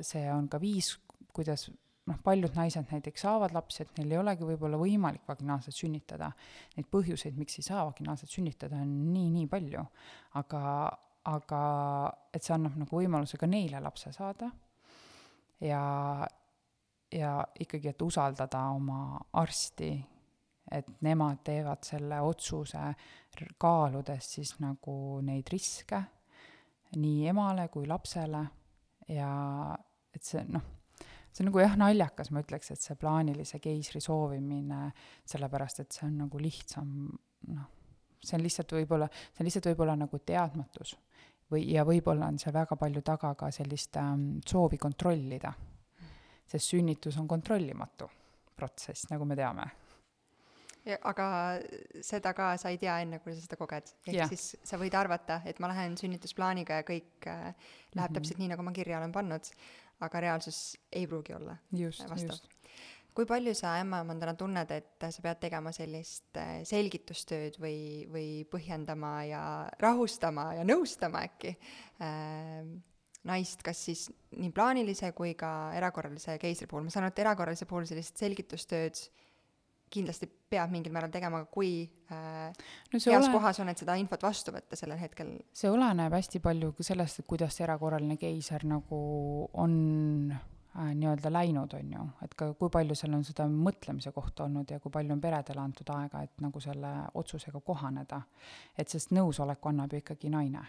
[0.00, 0.92] see on ka viis,
[1.34, 1.66] kuidas
[2.10, 6.30] noh, paljud naised näiteks saavad lapsi, et neil ei olegi võib-olla võimalik vaginaalselt sünnitada.
[6.76, 9.84] Neid põhjuseid, miks ei saa vaginaalselt sünnitada, on nii-nii palju.
[10.40, 10.62] aga,
[11.30, 11.60] aga
[12.34, 14.50] et see annab nagu võimaluse ka neile lapse saada
[15.64, 16.26] ja,
[17.12, 19.92] ja ikkagi, et usaldada oma arsti,
[20.72, 22.82] et nemad teevad selle otsuse
[23.60, 26.00] kaaludes siis nagu neid riske
[26.96, 28.44] nii emale kui lapsele
[29.10, 29.30] ja
[30.14, 30.64] et see noh,
[31.34, 34.92] see on nagu jah, naljakas, ma ütleks, et see plaanilise keisri soovimine,
[35.26, 36.92] sellepärast et see on nagu lihtsam,
[37.50, 37.70] noh,
[38.22, 40.94] see on lihtsalt võib-olla, see on lihtsalt võib-olla nagu teadmatus
[41.50, 45.52] või, ja võib-olla on seal väga palju taga ka sellist ähm, soovi kontrollida.
[46.46, 48.08] sest sünnitus on kontrollimatu
[48.56, 49.64] protsess, nagu me teame.
[51.08, 51.26] aga
[52.04, 53.94] seda ka sa ei tea enne, kui sa seda koged.
[54.06, 54.26] ehk ja.
[54.28, 57.54] siis sa võid arvata, et ma lähen sünnitusplaaniga ja kõik äh, läheb
[57.94, 58.14] mm -hmm.
[58.14, 59.48] täpselt nii, nagu ma kirja olen pannud,
[60.06, 60.58] aga reaalsus
[60.92, 62.50] ei pruugi olla just, just.
[63.14, 67.76] Kui palju sa ämmaemandana tunned, et sa pead tegema sellist äh, selgitustööd või,
[68.10, 69.42] või põhjendama ja
[69.78, 71.52] rahustama ja nõustama äkki
[72.02, 72.66] äh,
[73.30, 77.68] naist, kas siis nii plaanilise kui ka erakorralise keisri puhul, ma saan aru, et erakorralise
[77.70, 78.98] puhul sellist selgitustööd
[79.94, 82.50] kindlasti peab mingil määral tegema, kui äh,
[82.92, 83.32] no heas olen...
[83.34, 85.36] kohas on, et seda infot vastu võtta sellel hetkel.
[85.54, 88.98] see oleneb hästi palju ka sellest, et kuidas see erakorraline keiser nagu
[89.62, 89.76] on
[90.34, 94.70] äh, nii-öelda läinud, on ju, et ka kui palju seal on seda mõtlemise kohta olnud
[94.70, 98.22] ja kui palju on peredele antud aega, et nagu selle otsusega kohaneda.
[98.78, 100.66] et sest nõusoleku annab ju ikkagi naine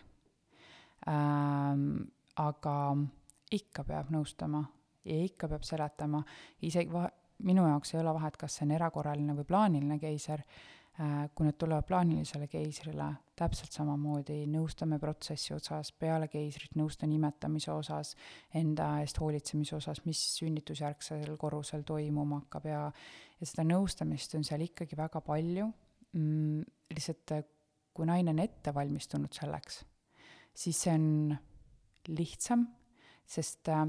[1.10, 2.06] ähm,.
[2.36, 2.76] aga
[3.56, 4.66] ikka peab nõustama
[5.06, 6.24] ja ikka peab seletama,
[6.66, 7.12] isegi va-,
[7.44, 10.46] minu jaoks ei ole vahet, kas see on erakorraline või plaaniline keiser.
[10.96, 17.74] Äh, kui nad tulevad plaanilisele keisrile, täpselt samamoodi nõustame protsessi osas, peale keisrit nõustan imetamise
[17.74, 18.14] osas,
[18.56, 22.86] enda eest hoolitsemise osas, mis sünnitusjärgsel korrusel toimuma hakkab ja
[23.40, 25.68] ja seda nõustamist on seal ikkagi väga palju.
[26.16, 26.64] Mm,,
[26.96, 27.44] lihtsalt äh,
[27.96, 29.82] kui naine on ette valmistunud selleks,
[30.56, 31.36] siis see on
[32.12, 32.66] lihtsam,
[33.28, 33.84] sest äh,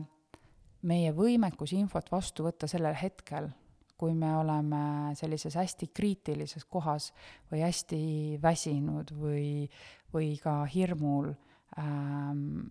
[0.82, 3.48] meie võimekus infot vastu võtta sellel hetkel
[3.96, 7.10] kui me oleme sellises hästi kriitilises kohas
[7.50, 8.00] või hästi
[8.42, 9.68] väsinud või,
[10.12, 11.30] või ka hirmul
[11.80, 12.66] ähm,,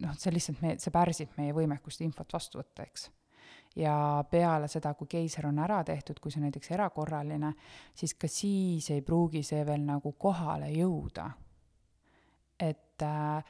[0.00, 3.10] noh, see lihtsalt me, see pärsib meie võimekust infot vastu võtta, eks.
[3.76, 3.94] ja
[4.30, 7.52] peale seda, kui keiser on ära tehtud, kui see on näiteks erakorraline,
[7.94, 11.30] siis ka siis ei pruugi see veel nagu kohale jõuda.
[12.60, 13.44] et äh,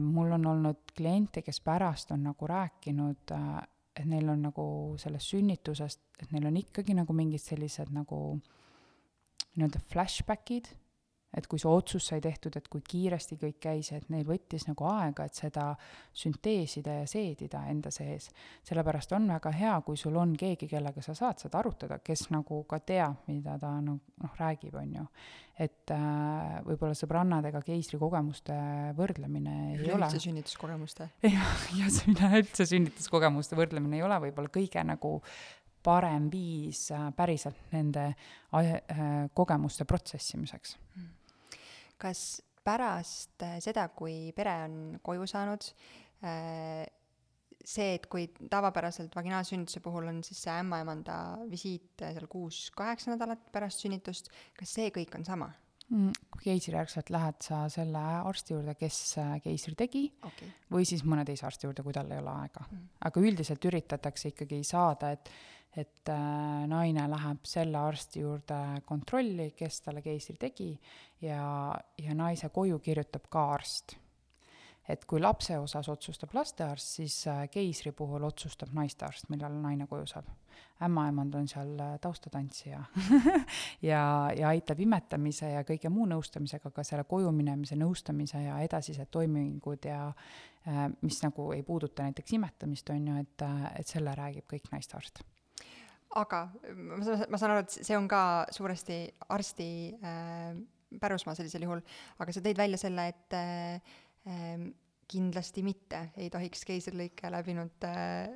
[0.00, 3.58] mul on olnud kliente, kes pärast on nagu rääkinud äh,
[3.98, 4.64] et neil on nagu
[5.00, 8.38] sellest sünnitusest, et neil on ikkagi nagu mingid sellised nagu
[9.58, 10.70] nii-öelda flashbackid
[11.38, 14.86] et kui see otsus sai tehtud, et kui kiiresti kõik käis, et neil võttis nagu
[14.90, 15.70] aega, et seda
[16.16, 18.30] sünteesida ja seedida enda sees.
[18.66, 22.62] sellepärast on väga hea, kui sul on keegi, kellega sa saad seda arutada, kes nagu
[22.68, 25.04] ka teab, mida ta noh, noh, räägib, on ju.
[25.58, 28.58] et äh, võib-olla sõbrannadega keisrikogemuste
[28.98, 31.08] võrdlemine ei üleüldse ole üleüldse sünnituskogemuste.
[31.26, 35.18] jah, ja see üleüldse sünnituskogemuste võrdlemine ei ole võib-olla kõige nagu
[35.82, 38.74] parem viis äh, päriselt nende äh,
[39.34, 41.17] kogemuste protsessimiseks mm
[42.00, 45.68] kas pärast äh, seda, kui pere on koju saanud,
[46.26, 46.84] äh,
[47.58, 51.16] see, et kui tavapäraselt vaginaalsünnituse puhul on siis see ämmaemanda
[51.50, 55.50] visiit äh, seal kuus-kaheksa nädalat pärast sünnitust, kas see kõik on sama?
[55.88, 58.96] Mm, kui keisrijärgselt lähed sa selle arsti juurde, kes
[59.40, 62.90] keisri tegi okay., või siis mõne teise arsti juurde, kui tal ei ole aega mm..
[63.08, 65.32] aga üldiselt üritatakse ikkagi saada, et
[65.78, 68.58] et äh, naine läheb selle arsti juurde
[68.88, 70.72] kontrolli, kes talle keisri tegi
[71.22, 71.40] ja,
[72.02, 73.98] ja naise koju kirjutab ka arst
[74.88, 80.06] et kui lapse osas otsustab lastearst, siis äh, keisri puhul otsustab naistearst, millal naine koju
[80.08, 80.28] saab.
[80.82, 82.84] ämmaemand on seal äh, taustatantsija
[83.90, 84.02] ja,
[84.36, 89.84] ja aitab imetamise ja kõige muu nõustamisega, ka selle koju minemise nõustamise ja edasised toimingud
[89.84, 93.48] ja äh, mis nagu ei puuduta näiteks imetamist, on ju, et,
[93.78, 95.22] et selle räägib kõik naistearst
[96.16, 100.52] aga ma saan, ma saan aru, et see on ka suuresti arsti äh,
[101.00, 101.82] pärusmaa sellisel juhul,
[102.18, 103.80] aga sa tõid välja selle, et äh,
[104.28, 104.68] Ehm,
[105.08, 108.28] kindlasti mitte ei tohiks keisrilõike läbinud äh,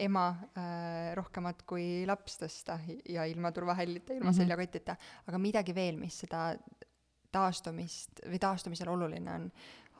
[0.00, 2.78] ema äh, rohkemat kui laps tõsta
[3.10, 4.38] ja ilma turvahällita, ilma mm -hmm.
[4.38, 4.96] seljakotita,
[5.26, 6.54] aga midagi veel, mis seda
[7.32, 9.50] taastumist või taastumisel oluline on,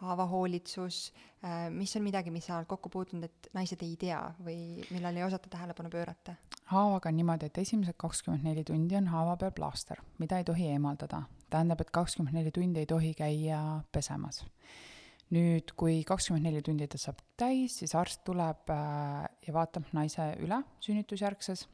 [0.00, 1.00] haavahoolitsus
[1.44, 5.16] äh,, mis on midagi, mis sa oled kokku puutunud, et naised ei tea või millal
[5.16, 6.36] ei osata tähelepanu pöörata?
[6.70, 10.70] haavaga on niimoodi, et esimesed kakskümmend neli tundi on haava peal plaaster, mida ei tohi
[10.74, 13.60] eemaldada tähendab, et kakskümmend neli tundi ei tohi käia
[13.92, 14.44] pesemas.
[15.30, 20.32] nüüd, kui kakskümmend neli tundi ta saab täis, siis arst tuleb äh, ja vaatab naise
[20.42, 21.68] üle sünnitusjärgses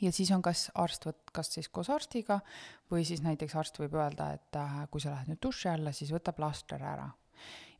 [0.00, 2.40] ja siis on kas arst võt-, kas siis koos arstiga
[2.90, 6.12] või siis näiteks arst võib öelda, et äh, kui sa lähed nüüd duši alla, siis
[6.14, 7.10] võta plaaster ära.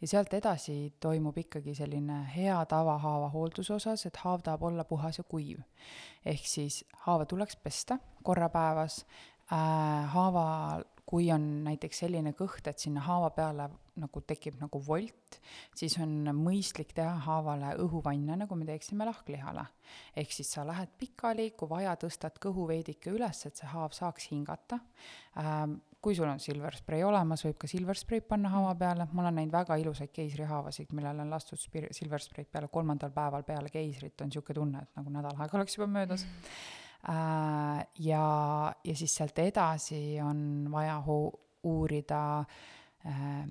[0.01, 4.85] Ja sealt edasi toimub ikkagi selline hea tava haava hoolduse osas, et haav tahab olla
[4.85, 5.61] puhas ja kuiv.
[6.25, 9.05] ehk siis haava tuleks pesta korra päevas
[9.53, 13.69] äh,, haava kui on näiteks selline kõht, et sinna haava peale
[14.01, 15.39] nagu tekib nagu volt,
[15.77, 19.67] siis on mõistlik teha haavale õhuvanne, nagu me teeksime lahklihale.
[20.17, 24.31] ehk siis sa lähed pikali, kui vaja, tõstad kõhu veidike üles, et see haav saaks
[24.33, 24.81] hingata
[25.39, 25.81] ähm,.
[26.05, 29.39] kui sul on silver spray olemas, võib ka silver spray'd panna haava peale, ma olen
[29.41, 34.21] näinud väga ilusaid keisrihaavasid, millele on lastud spir-, silver spray'd peale kolmandal päeval peale keisrit,
[34.21, 36.41] on niisugune tunne, et nagu nädal aega oleks juba möödas mm.
[36.41, 41.03] -hmm ja, ja siis sealt edasi on vaja
[41.65, 42.21] uurida
[43.07, 43.45] äh,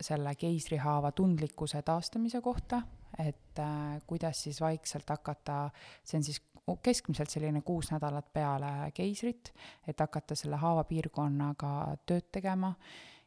[0.00, 2.82] selle keisrihaava tundlikkuse taastamise kohta,
[3.18, 5.70] et äh, kuidas siis vaikselt hakata,
[6.04, 6.42] see on siis
[6.82, 9.52] keskmiselt selline kuus nädalat peale keisrit,
[9.88, 11.74] et hakata selle haavapiirkonnaga
[12.06, 12.72] tööd tegema.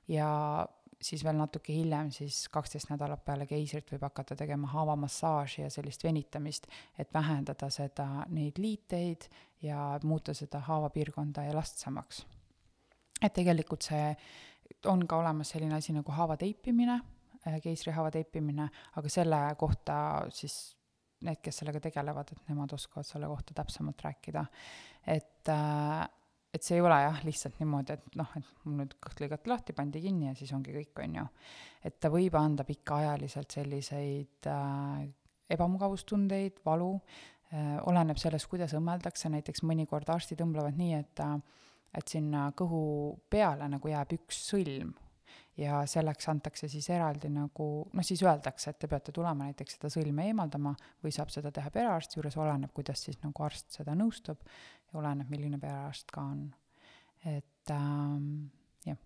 [0.08, 0.30] Ja
[1.02, 6.04] siis veel natuke hiljem, siis kaksteist nädalat peale keisrit võib hakata tegema haavamassaaži ja sellist
[6.04, 6.68] venitamist,
[6.98, 9.28] et vähendada seda, neid liiteid
[9.62, 12.26] ja muuta seda haavapiirkonda elastsemaks.
[13.22, 14.16] et tegelikult see
[14.86, 17.00] on ka olemas selline asi nagu haava teipimine,
[17.48, 19.96] äh, keisrihaava teipimine, aga selle kohta
[20.30, 20.78] siis
[21.26, 24.46] need, kes sellega tegelevad, et nemad oskavad selle kohta täpsemalt rääkida.
[25.08, 26.10] et äh,
[26.58, 29.78] et see ei ole jah, lihtsalt niimoodi, et noh, et mul nüüd kõht lõigati lahti,
[29.78, 31.26] pandi kinni ja siis ongi kõik, on ju.
[31.88, 35.08] et ta võib anda pikaajaliselt selliseid äh,
[35.54, 41.38] ebamugavustundeid, valu äh,, oleneb sellest, kuidas õmmeldakse, näiteks mõnikord arstid õmblevad nii, et äh,
[41.98, 42.80] et sinna kõhu
[43.32, 44.94] peale nagu jääb üks sõlm
[45.58, 49.90] ja selleks antakse siis eraldi nagu, noh siis öeldakse, et te peate tulema näiteks seda
[49.94, 54.44] sõlme eemaldama või saab seda teha perearsti juures, oleneb, kuidas siis nagu arst seda nõustub
[54.88, 56.46] ja oleneb, milline perearst ka on.
[57.26, 58.48] et ähm,
[58.86, 58.98] jah.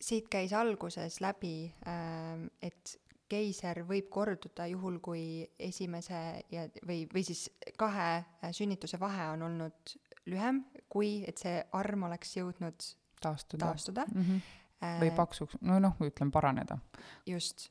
[0.00, 2.96] siit käis alguses läbi ähm,, et
[3.28, 8.24] keiser võib korduda juhul, kui esimese ja, või, või siis kahe
[8.56, 9.96] sünnituse vahe on olnud
[10.28, 12.88] lühem, kui et see arm oleks jõudnud
[13.20, 14.06] taastuda, taastuda.
[14.14, 14.46] Mm -hmm
[14.78, 16.78] või paksuks, no noh, ütleme paraneda.
[17.26, 17.68] just.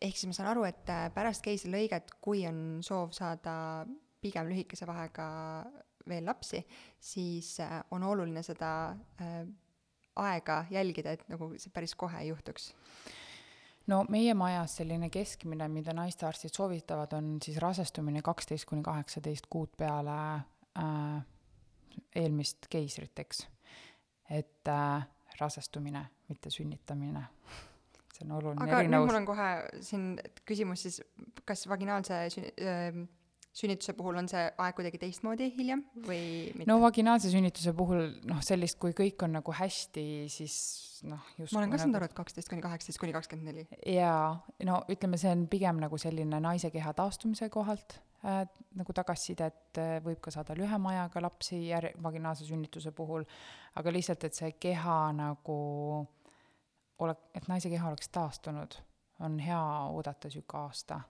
[0.00, 3.86] ehk siis ma saan aru, et äh, pärast keisrilõiget, kui on soov saada
[4.20, 5.28] pigem lühikese vahega
[6.08, 6.62] veel lapsi,
[7.00, 8.70] siis äh, on oluline seda
[10.20, 12.72] aega jälgida, et nagu see päris kohe ei juhtuks
[13.90, 19.72] no meie majas selline keskmine, mida naistearstid soovitavad, on siis rasestumine kaksteist kuni kaheksateist kuud
[19.78, 20.18] peale
[20.78, 21.22] äh,
[22.16, 23.46] eelmist keisrit, eks.
[24.30, 25.08] et äh,
[25.40, 27.24] rasestumine, mitte sünnitamine.
[28.14, 29.08] see on oluline aga erinevus.
[29.08, 29.48] mul on kohe
[29.86, 30.06] siin
[30.44, 31.00] küsimus siis,
[31.48, 33.00] kas vaginaalse sün-, äh,
[33.56, 36.20] sünnituse puhul on see aeg kuidagi teistmoodi hiljem või
[36.54, 36.68] mitte?
[36.70, 40.56] no vaginaalse sünnituse puhul noh, sellist, kui kõik on nagu hästi, siis
[41.10, 42.04] noh, just ma olen ka saanud nagu...
[42.04, 43.66] aru, et kaksteist kuni kaheksateist kuni kakskümmend neli.
[43.90, 44.36] jaa,
[44.68, 48.44] no ütleme, see on pigem nagu selline naise keha taastumise kohalt äh,
[48.78, 53.26] nagu tagasisidet, äh, võib ka saada lühema ajaga lapsi jär-, vaginaalse sünnituse puhul,
[53.80, 55.60] aga lihtsalt, et see keha nagu
[57.02, 58.78] ole-, et naise keha oleks taastunud,
[59.26, 61.00] on hea oodata niisugune aasta.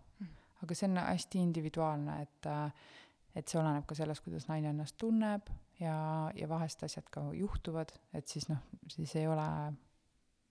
[0.63, 2.89] Aga see on hästi individuaalne, et äh,
[3.37, 5.47] et see oleneb ka sellest, kuidas naine ennast tunneb
[5.79, 5.95] ja,
[6.35, 8.59] ja vahest asjad ka juhtuvad, et siis noh,
[8.91, 9.47] siis ei ole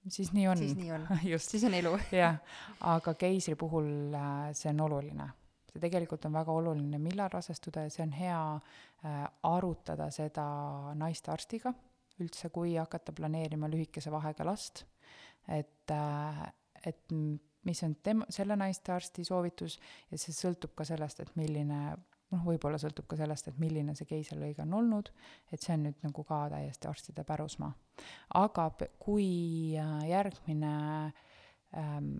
[0.07, 0.57] siis nii on.
[0.57, 1.07] siis nii on,
[1.49, 1.97] siis on elu.
[2.22, 2.39] Jah,
[2.88, 5.30] aga keisri puhul äh, see on oluline.
[5.70, 9.20] See tegelikult on väga oluline, millal rasestuda ja see on hea äh,
[9.51, 10.45] arutada seda
[10.97, 11.74] naistearstiga
[12.20, 14.84] üldse, kui hakata planeerima lühikese vahega last,
[15.47, 16.41] et äh,,
[16.86, 17.12] et
[17.68, 19.80] mis on tema, selle naistearsti soovitus
[20.12, 21.80] ja see sõltub ka sellest, et milline
[22.32, 25.12] noh, võib-olla sõltub ka sellest, et milline see keisrilõige on olnud,
[25.51, 27.72] et see on nüüd nagu ka täiesti arstide pärusmaa.
[28.39, 29.30] aga kui
[29.78, 30.76] äh, järgmine
[31.78, 32.14] ähm,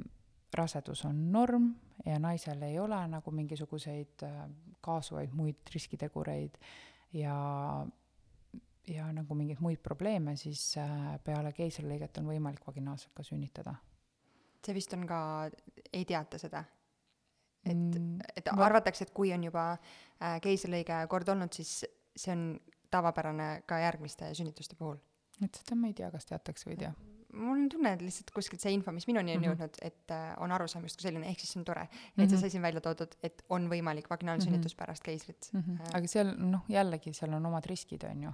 [0.56, 1.72] rasedus on norm
[2.06, 4.42] ja naisel ei ole nagu mingisuguseid äh,
[4.82, 6.58] kaasuvaid muid riskitegureid
[7.14, 7.86] ja
[8.90, 13.76] ja nagu mingeid muid probleeme, siis äh, peale keisrilõiget on võimalik vaginaalselt ka sünnitada.
[14.66, 15.50] See vist on ka,
[15.94, 16.64] ei teata seda?
[17.66, 19.72] et Mm, et ma- arvatakse, et kui on juba
[20.22, 21.86] äh, keisrilõige kord olnud, siis
[22.16, 22.60] see on
[22.92, 24.98] tavapärane ka järgmiste sünnituste puhul.
[25.44, 26.94] et seda ma ei tea, kas teatakse või ei tea.
[27.34, 29.50] mul on tunne, et lihtsalt kuskilt see info, mis minuni on Mhm.
[29.50, 32.24] jõudnud, et äh, on arusaam justkui selline, ehk siis see on tore mm, -hmm.
[32.24, 32.30] et Mhm.
[32.30, 34.80] see sai siin välja toodud, et on võimalik vaginaalsünnitus Mhm.
[34.80, 35.60] pärast keisrit mm.
[35.62, 35.96] -hmm.
[35.98, 38.32] Aga seal noh, jällegi seal on omad riskid, on ju.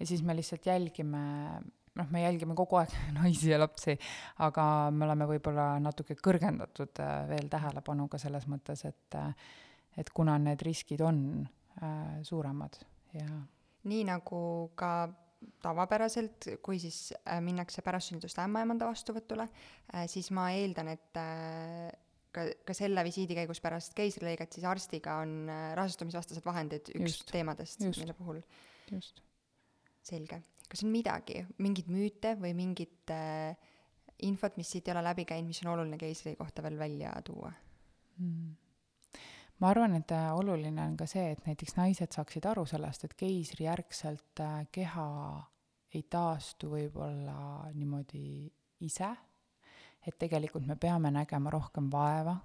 [0.00, 1.62] ja siis me lihtsalt jälgime,
[1.96, 3.96] noh, me jälgime kogu aeg naisi ja lapsi,
[4.44, 9.52] aga me oleme võib-olla natuke kõrgendatud äh, veel tähelepanuga selles mõttes, et äh,
[9.96, 11.20] et kuna need riskid on
[11.80, 12.76] äh, suuremad
[13.16, 13.28] ja
[13.86, 14.40] nii nagu
[14.76, 15.08] ka
[15.62, 17.12] tavapäraselt, kui siis
[17.44, 19.44] minnakse pärast sünnitust ämmaemanda vastuvõtule
[20.10, 21.20] siis ma eeldan, et
[22.34, 25.46] ka, ka selle visiidi käigus pärast keisrilõiget siis arstiga on
[25.78, 28.40] rasestumisvastased vahendid üks Just, teemadest, mille puhul
[28.90, 29.22] just.
[30.08, 30.40] selge.
[30.70, 33.56] Kas on midagi, mingeid müüte või mingit äh,
[34.26, 37.52] infot, mis siit ei ole läbi käinud, mis on oluline keisri kohta veel välja tuua?
[38.18, 38.54] mm.
[39.60, 43.14] ma arvan, et äh, oluline on ka see, et näiteks naised saaksid aru sellest, et
[43.18, 45.08] keisrijärgselt äh, keha
[45.94, 48.50] ei taastu võib-olla niimoodi
[48.84, 49.14] ise,
[50.06, 52.36] et tegelikult me peame nägema rohkem vaeva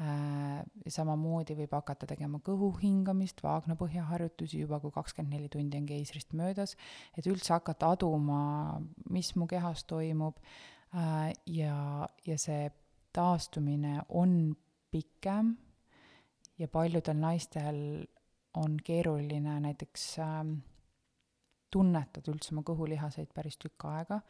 [0.00, 6.76] samamoodi võib hakata tegema kõhu hingamist, vaagnapõhjaharjutusi juba, kui kakskümmend neli tundi on keisrist möödas,
[7.18, 8.80] et üldse hakata aduma,
[9.12, 10.40] mis mu kehas toimub.
[10.90, 12.70] Äh, ja, ja see
[13.14, 14.56] taastumine on
[14.90, 15.52] pikem
[16.58, 17.78] ja paljudel naistel
[18.58, 20.56] on keeruline näiteks ähm,
[21.70, 24.20] tunnetada üldse oma kõhulihaseid päris tükk aega,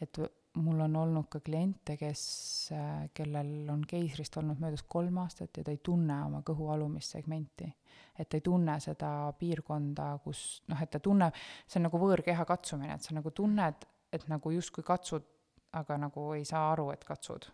[0.00, 0.20] et
[0.54, 2.24] mul on olnud ka kliente, kes
[2.72, 7.16] äh,, kellel on keisrist olnud möödas kolm aastat ja ta ei tunne oma kõhu alumist
[7.16, 7.72] segmenti.
[8.18, 11.34] et ta ei tunne seda piirkonda, kus noh, et ta tunneb,
[11.66, 15.26] see on nagu võõrkeha katsumine, et sa nagu tunned, et nagu justkui katsud,
[15.74, 17.50] aga nagu ei saa aru, et katsud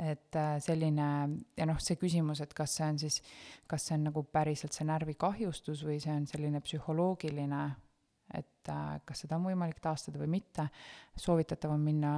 [0.00, 1.06] et äh, selline
[1.58, 3.20] ja noh, see küsimus, et kas see on siis,
[3.68, 7.62] kas see on nagu päriselt see närvikahjustus või see on selline psühholoogiline,
[8.34, 10.66] et äh, kas seda on võimalik taastada või mitte,
[11.16, 12.12] soovitatav on minna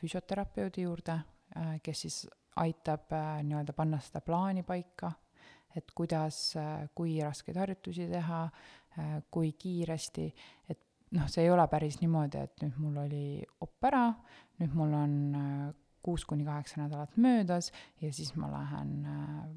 [0.00, 2.18] füsioterapeudi juurde äh,, kes siis
[2.58, 5.12] aitab äh, nii-öelda panna seda plaani paika,
[5.76, 6.56] et kuidas
[6.96, 8.38] kui raskeid harjutusi teha
[9.30, 10.24] kui kiiresti,
[10.72, 10.80] et
[11.14, 13.26] noh, see ei ole päris niimoodi, et nüüd mul oli
[13.62, 14.08] op ära,
[14.58, 15.12] nüüd mul on
[16.02, 19.48] kuus kuni kaheksa nädalat möödas ja siis ma lähen äh,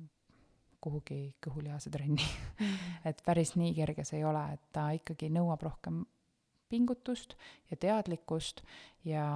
[0.82, 2.25] kuhugi kõhulihase trenni
[3.09, 6.01] et päris nii kerge see ei ole, et ta ikkagi nõuab rohkem
[6.71, 7.36] pingutust
[7.71, 8.63] ja teadlikkust
[9.07, 9.27] ja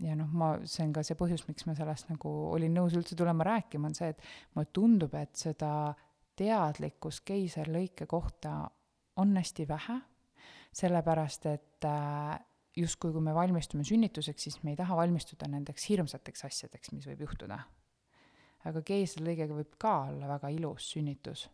[0.00, 3.16] ja noh, ma, see on ka see põhjus, miks ma sellest nagu olin nõus üldse
[3.18, 4.22] tulema rääkima, on see, et
[4.56, 5.92] mulle tundub, et seda
[6.40, 8.62] teadlikkust keisrilõike kohta
[9.20, 9.98] on hästi vähe,
[10.80, 12.38] sellepärast et äh,
[12.76, 17.26] justkui kui me valmistume sünnituseks, siis me ei taha valmistuda nendeks hirmsateks asjadeks, mis võib
[17.26, 17.60] juhtuda.
[18.68, 21.46] Aga keisrilõigega võib ka olla väga ilus sünnitus,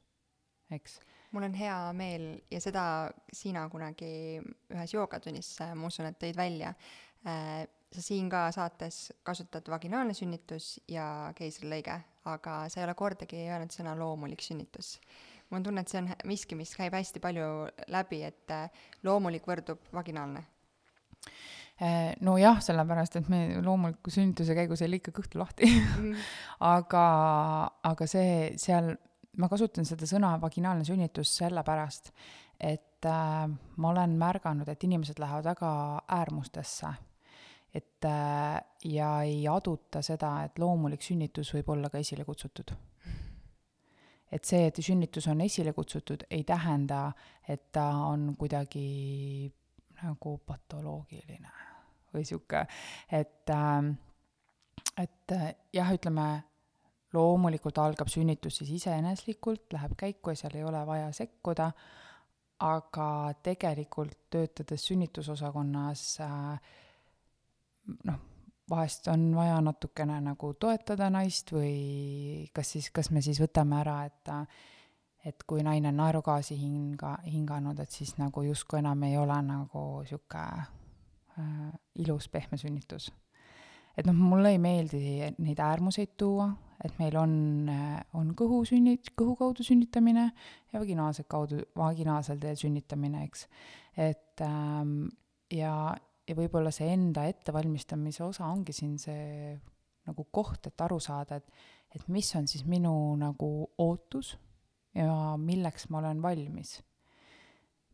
[0.74, 0.98] eks.
[1.34, 2.84] mul on hea meel ja seda
[3.32, 4.40] sina kunagi
[4.72, 6.74] ühes joogatunnis, äh, ma usun, et tõid välja.
[7.26, 11.96] sa siin ka saates kasutad vaginaalne sünnitus ja keisrilõige,
[12.30, 15.00] aga sa ei ole kordagi öelnud sõna loomulik sünnitus.
[15.50, 17.48] mul on tunne, et see on miski, mis käib hästi palju
[17.90, 18.70] läbi, et äh,
[19.02, 20.44] loomulik võrdub vaginaalne.
[21.76, 25.68] Eh, nojah, sellepärast et me loomuliku sünnituse käigus ei lõika kõhtu lahti
[26.64, 27.02] aga,
[27.84, 28.94] aga see seal,
[29.36, 32.08] ma kasutan seda sõna vaginaalne sünnitus sellepärast,
[32.64, 33.42] et äh,
[33.76, 35.74] ma olen märganud, et inimesed lähevad väga
[36.16, 36.94] äärmustesse.
[37.74, 38.56] et äh,
[38.88, 42.72] ja ei aduta seda, et loomulik sünnitus võib olla ka esile kutsutud.
[44.32, 47.12] et see, et sünnitus on esile kutsutud, ei tähenda,
[47.46, 49.52] et ta on kuidagi
[50.00, 51.65] nagu patoloogiline
[52.16, 52.64] või sihuke,
[53.12, 53.94] et äh,
[54.96, 56.26] et äh, jah, ütleme,
[57.16, 61.70] loomulikult algab sünnitus siis iseeneslikult, läheb käiku ja seal ei ole vaja sekkuda,
[62.66, 63.08] aga
[63.44, 66.72] tegelikult töötades sünnitusosakonnas äh,
[68.08, 68.22] noh,
[68.70, 74.00] vahest on vaja natukene nagu toetada naist või kas siis, kas me siis võtame ära,
[74.08, 74.40] et ta
[75.26, 79.80] et kui naine on naerugaasi hinga, hinganud, et siis nagu justkui enam ei ole nagu
[80.06, 80.42] sihuke
[81.38, 81.72] äh,
[82.02, 83.12] ilus pehme sünnitus.
[83.96, 85.00] et noh, mulle ei meeldi
[85.40, 86.50] neid äärmuseid tuua,
[86.84, 87.36] et meil on,
[87.72, 90.26] äh, on kõhusünnit-, kõhu kaudu sünnitamine
[90.72, 93.46] ja vaginaalselt kaudu, vaginaalsel teel sünnitamine, eks.
[93.96, 95.06] et ähm,
[95.52, 95.94] ja,
[96.28, 99.56] ja võib-olla see enda ettevalmistamise osa ongi siin see
[100.06, 101.64] nagu koht, et aru saada, et,
[101.96, 103.48] et mis on siis minu nagu
[103.82, 104.36] ootus
[104.96, 106.80] ja milleks ma olen valmis.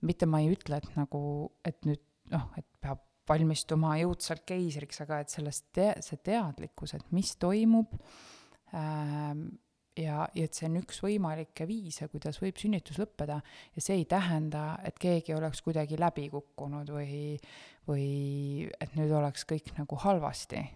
[0.02, 1.22] mitte ma ei ütle, et nagu,
[1.64, 7.12] et nüüd noh, et peab valmistuma jõudsalt keisriks, aga et sellest te-, see teadlikkus, et
[7.14, 7.94] mis toimub
[8.74, 9.46] ähm,,
[9.98, 13.38] ja, ja et see on üks võimalikke viise, kuidas võib sünnitus lõppeda
[13.76, 17.38] ja see ei tähenda, et keegi oleks kuidagi läbi kukkunud või,
[17.88, 18.06] või
[18.80, 20.66] et nüüd oleks kõik nagu halvasti.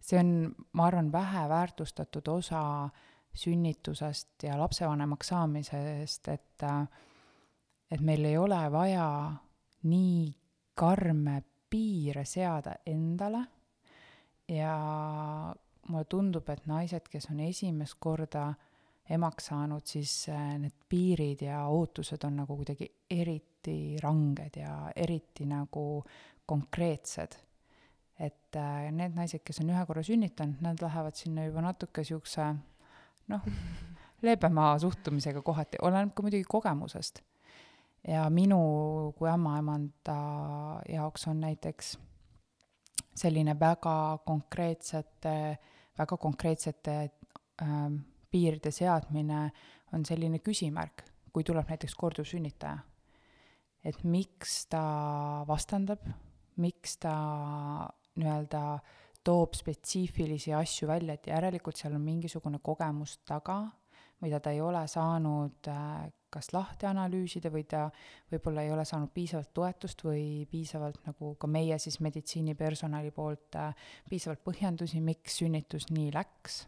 [0.00, 0.34] see on,
[0.72, 3.06] ma arvan, väheväärtustatud osa äh,
[3.38, 6.64] sünnitusest ja lapsevanemaks saamisest, et,
[7.90, 9.08] et meil ei ole vaja
[9.88, 10.22] nii
[10.78, 13.42] karme piire seada endale
[14.48, 14.74] ja
[15.88, 18.52] mulle tundub, et naised, kes on esimest korda
[19.10, 25.46] emaks saanud, siis äh, need piirid ja ootused on nagu kuidagi eriti ranged ja eriti
[25.48, 26.04] nagu
[26.46, 27.38] konkreetsed.
[28.18, 32.48] et äh, need naised, kes on ühe korra sünnitanud, nad lähevad sinna juba natuke siukse
[33.30, 33.44] noh,
[34.22, 37.22] leebema suhtumisega kohati, oleneb ka muidugi kogemusest.
[38.08, 38.60] Ja minu
[39.18, 40.18] kui ämmaemanda
[40.88, 41.96] jaoks on näiteks
[43.18, 45.58] selline väga konkreetsete,
[45.98, 46.98] väga konkreetsete
[47.62, 47.96] ähm,
[48.30, 49.50] piiride seadmine
[49.92, 52.78] on selline küsimärk, kui tuleb näiteks korduvsünnitaja.
[53.84, 56.02] et miks ta vastandab,
[56.56, 57.14] miks ta
[58.18, 58.80] nii-öelda äh,
[59.28, 63.60] toob spetsiifilisi asju välja, et järelikult seal on mingisugune kogemus taga,
[64.24, 67.86] mida ta ei ole saanud äh, kas lahti analüüsida või ta
[68.32, 73.86] võib-olla ei ole saanud piisavalt toetust või piisavalt nagu ka meie siis meditsiinipersonali poolt äh,
[74.10, 76.66] piisavalt põhjendusi, miks sünnitus nii läks.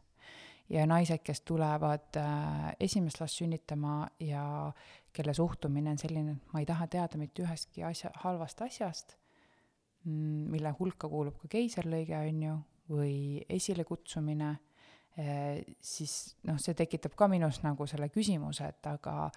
[0.71, 4.73] ja naised, kes tulevad äh, esimest last sünnitama ja
[5.13, 9.21] kelle suhtumine on selline, et ma ei taha teada mitte ühestki asja, halvast asjast
[10.05, 12.55] Mm, mille hulka kuulub ka keiserlõige, on ju,
[12.89, 13.17] või
[13.53, 14.55] esilekutsumine,
[15.17, 19.31] siis noh, see tekitab ka minus nagu selle küsimuse, et aga,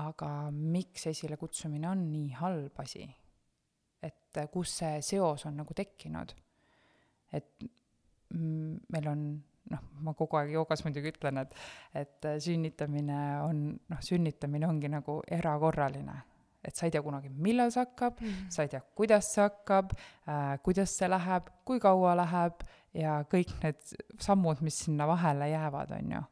[0.00, 3.08] aga miks esilekutsumine on nii halb asi?
[4.04, 6.34] et kus see seos on nagu tekkinud?
[7.32, 7.66] et
[8.34, 9.24] meil on
[9.72, 11.56] noh, ma kogu aeg joogas muidugi ütlen, et,
[11.96, 16.20] et sünnitamine on, noh, sünnitamine ongi nagu erakorraline
[16.64, 18.50] et sa ei tea kunagi, millal see hakkab mm, -hmm.
[18.50, 22.64] sa ei tea, kuidas see hakkab äh,, kuidas see läheb, kui kaua läheb
[22.94, 26.22] ja kõik need sammud, mis sinna vahele jäävad, on ju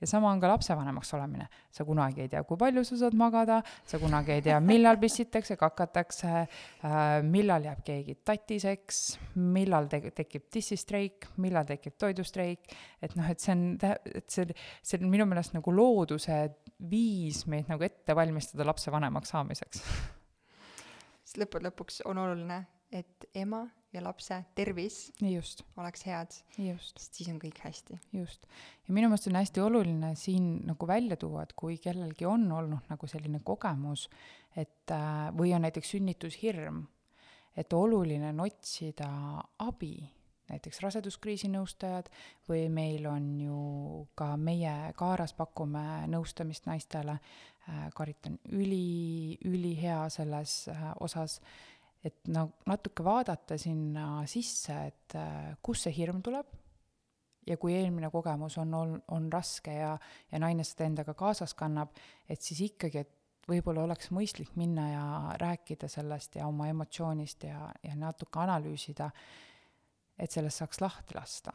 [0.00, 1.48] ja sama on ka lapsevanemaks olemine.
[1.70, 5.56] sa kunagi ei tea, kui palju sa saad magada, sa kunagi ei tea, millal pissitakse,
[5.56, 13.26] kakatakse äh,, millal jääb keegi tatiseks, millal te-, tekib dissistreik, millal tekib toidustreik, et noh,
[13.30, 14.46] et see on, et see,
[14.82, 16.40] see on minu meelest nagu looduse
[16.90, 19.82] viis meid nagu ette valmistada lapsevanemaks saamiseks.
[21.24, 22.62] sest lõppude lõpuks on oluline,
[22.94, 25.62] et ema ja lapse tervis just.
[25.76, 27.98] oleks head, sest siis on kõik hästi.
[28.12, 28.46] just.
[28.88, 32.90] ja minu meelest on hästi oluline siin nagu välja tuua, et kui kellelgi on olnud
[32.90, 34.08] nagu selline kogemus,
[34.56, 36.84] et äh, või on näiteks sünnitushirm,
[37.56, 39.10] et oluline on otsida
[39.64, 39.96] abi
[40.48, 42.08] näiteks raseduskriisi nõustajad
[42.48, 43.60] või meil on ju
[44.18, 47.18] ka meie Kaaras pakume nõustamist naistele,
[47.68, 51.40] äh, Karit on üli, ülihea selles äh, osas,
[52.04, 56.54] et no natuke vaadata sinna sisse, et äh, kust see hirm tuleb
[57.48, 59.94] ja kui eelmine kogemus on ol-, on raske ja,
[60.32, 61.96] ja naine seda endaga kaasas kannab,
[62.28, 63.14] et siis ikkagi, et
[63.48, 65.04] võib-olla oleks mõistlik minna ja
[65.40, 69.08] rääkida sellest ja oma emotsioonist ja, ja natuke analüüsida
[70.18, 71.54] et sellest saaks lahti lasta?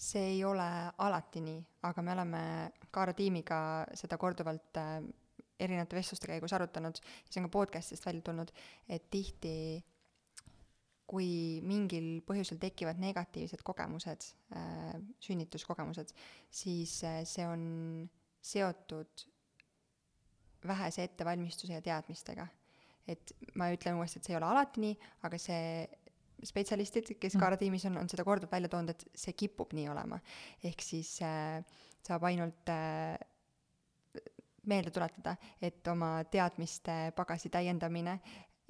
[0.00, 0.64] see ei ole
[1.04, 2.38] alati nii, aga me oleme
[2.90, 3.56] Kaara tiimiga
[3.94, 4.94] seda korduvalt äh,
[5.60, 8.52] erinevate vestluste käigus arutanud ja see on ka podcast'ist välja tulnud,
[8.88, 9.54] et tihti
[11.10, 16.14] kui mingil põhjusel tekivad negatiivsed kogemused äh,, sünnituskogemused,
[16.50, 17.64] siis äh, see on
[18.40, 19.26] seotud
[20.66, 22.46] vähese ettevalmistuse ja teadmistega.
[23.10, 24.96] et ma ütlen uuesti, et see ei ole alati nii,
[25.26, 25.88] aga see
[26.46, 27.42] spetsialistid, kes mm.
[27.42, 30.20] Kaara tiimis on, on seda korduvalt välja toonud, et see kipub nii olema.
[30.64, 31.64] ehk siis äh,
[32.06, 33.16] saab ainult äh,
[34.66, 38.18] meelde tuletada, et oma teadmiste pagasi täiendamine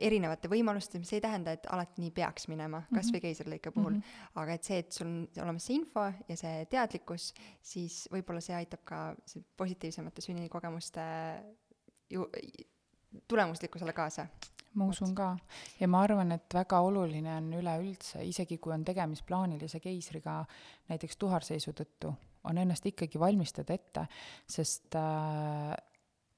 [0.01, 3.99] erinevate võimaluste, mis ei tähenda, et alati nii peaks minema, kas või keisrilõike puhul.
[3.99, 4.30] Mm, -hmm.
[4.43, 7.32] aga et see, et sul on olemas see info ja see teadlikkus,
[7.62, 9.01] siis võib-olla see aitab ka
[9.61, 11.03] positiivsemate sünnikogemuste
[12.11, 12.26] ju
[13.28, 14.26] tulemuslikkusele kaasa.
[14.74, 15.36] Ma usun ka.
[15.80, 20.45] Ja ma arvan, et väga oluline on üleüldse, isegi kui on tegemist plaanilise keisriga
[20.88, 22.14] näiteks tuharseisu tõttu,
[22.45, 24.07] on ennast ikkagi valmistada ette,
[24.49, 25.74] sest äh,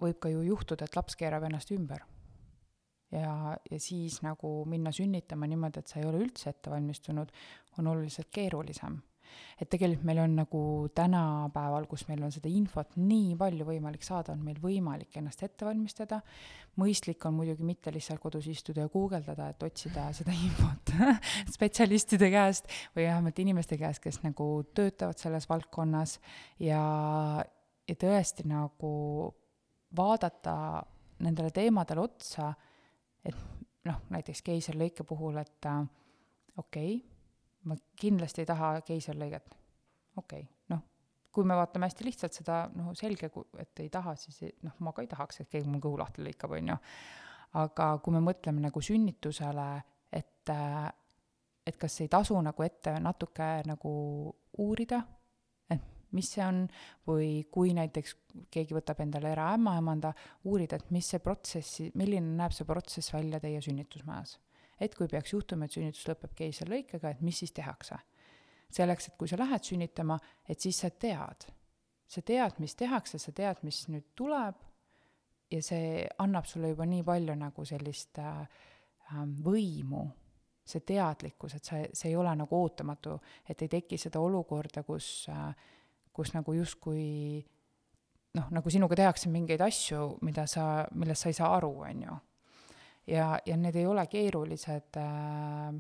[0.02, 2.02] võib ka ju juhtuda, et laps keerab ennast ümber.
[3.12, 7.32] ja, ja siis nagu minna sünnitama niimoodi, et sa ei ole üldse ette valmistunud,
[7.78, 9.00] on oluliselt keerulisem
[9.60, 10.62] et tegelikult meil on nagu
[10.94, 15.66] tänapäeval, kus meil on seda infot nii palju võimalik saada, on meil võimalik ennast ette
[15.68, 16.22] valmistada.
[16.80, 20.94] mõistlik on muidugi mitte lihtsalt kodus istuda ja guugeldada, et otsida seda infot
[21.54, 26.18] spetsialistide käest või vähemalt inimeste käest, kes nagu töötavad selles valdkonnas
[26.58, 26.82] ja,
[27.88, 28.92] ja tõesti nagu
[29.96, 30.56] vaadata
[31.22, 32.52] nendele teemadele otsa,
[33.24, 33.36] et
[33.86, 35.82] noh, näiteks keisrilõike puhul, et äh,
[36.56, 37.11] okei okay,,
[37.68, 39.54] ma kindlasti ei taha keisrilõiget.
[40.16, 40.82] okei okay,, noh,
[41.32, 44.92] kui me vaatame hästi lihtsalt seda, noh, selge, et ei taha, siis ei, noh, ma
[44.92, 46.76] ka ei tahaks, et keegi mul kõhu lahti lõikab, on ju.
[47.62, 49.70] aga kui me mõtleme nagu sünnitusele,
[50.12, 50.52] et,
[51.66, 53.94] et kas ei tasu nagu ette natuke nagu
[54.60, 55.00] uurida,
[55.72, 56.66] et mis see on,
[57.08, 58.16] või kui näiteks
[58.52, 60.12] keegi võtab endale eraämmaemanda,
[60.48, 64.36] uurida, et mis see protsessi, milline näeb see protsess välja teie sünnitusmajas
[64.82, 67.98] et kui peaks juhtuma, et sünnitus lõpeb keisrilõikega, et mis siis tehakse.
[68.72, 70.16] selleks, et kui sa lähed sünnitama,
[70.48, 71.44] et siis sa tead,
[72.08, 74.62] sa tead, mis tehakse, sa tead, mis nüüd tuleb
[75.52, 78.46] ja see annab sulle juba nii palju nagu sellist äh,
[79.12, 80.06] ähm, võimu,
[80.64, 85.28] see teadlikkus, et sa, see ei ole nagu ootamatu, et ei teki seda olukorda, kus
[85.28, 85.52] äh,,
[86.12, 87.44] kus nagu justkui
[88.36, 92.18] noh, nagu sinuga tehakse mingeid asju, mida sa, millest sa ei saa aru, on ju
[93.06, 95.72] ja, ja need ei ole keerulised äh,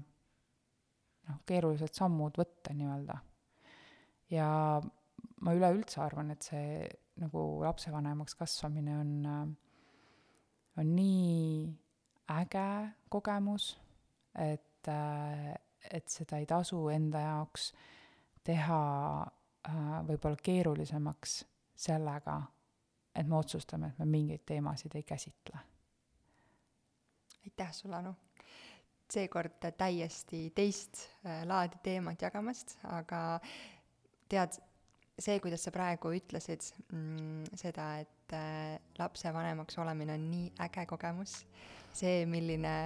[1.28, 3.18] noh, keerulised sammud võtta nii-öelda.
[4.32, 4.48] ja
[5.42, 6.82] ma üleüldse arvan, et see
[7.22, 9.42] nagu lapsevanemaks kasvamine on, äh,
[10.82, 11.66] on nii
[12.32, 12.68] äge
[13.12, 13.74] kogemus,
[14.38, 15.52] et, äh,
[15.90, 17.72] et seda ei tasu enda jaoks
[18.42, 18.82] teha
[20.08, 21.36] võib-olla keerulisemaks
[21.78, 22.40] sellega,
[23.14, 25.60] et me otsustame, et me mingeid teemasid ei käsitle
[27.46, 28.14] aitäh sulle, Anu!
[29.12, 33.40] seekord täiesti teist äh, laadi teemat jagamast, aga
[34.32, 34.56] tead,
[35.20, 41.42] see, kuidas sa praegu ütlesid mm, seda, et äh, lapsevanemaks olemine on nii äge kogemus,
[41.92, 42.76] see, milline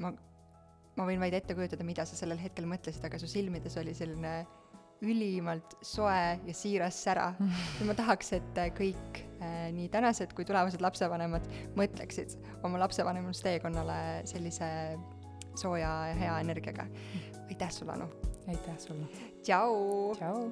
[0.00, 0.12] ma,
[0.96, 4.38] ma võin vaid ette kujutada, mida sa sellel hetkel mõtlesid, aga su silmides oli selline
[5.04, 10.80] ülimalt soe ja siiras sära ja ma tahaks, et kõik äh, nii tänased kui tulevased
[10.80, 14.68] lapsevanemad mõtleksid oma lapsevanemusteekonnale sellise
[15.56, 16.86] sooja ja hea energiaga.
[17.48, 18.08] aitäh sulle, Anu!
[18.48, 19.06] aitäh sulle!
[19.42, 20.14] tšau!
[20.16, 20.50] tšau!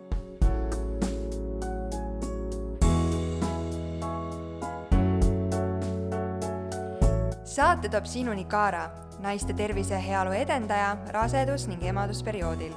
[7.55, 8.89] saate toob sinuni Kaara,
[9.23, 12.75] naiste tervise ja heaolu edendaja rasedus- ning emadusperioodil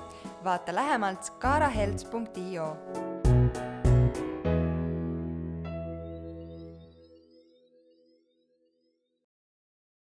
[0.47, 2.67] vaata lähemalt kaarahelts.io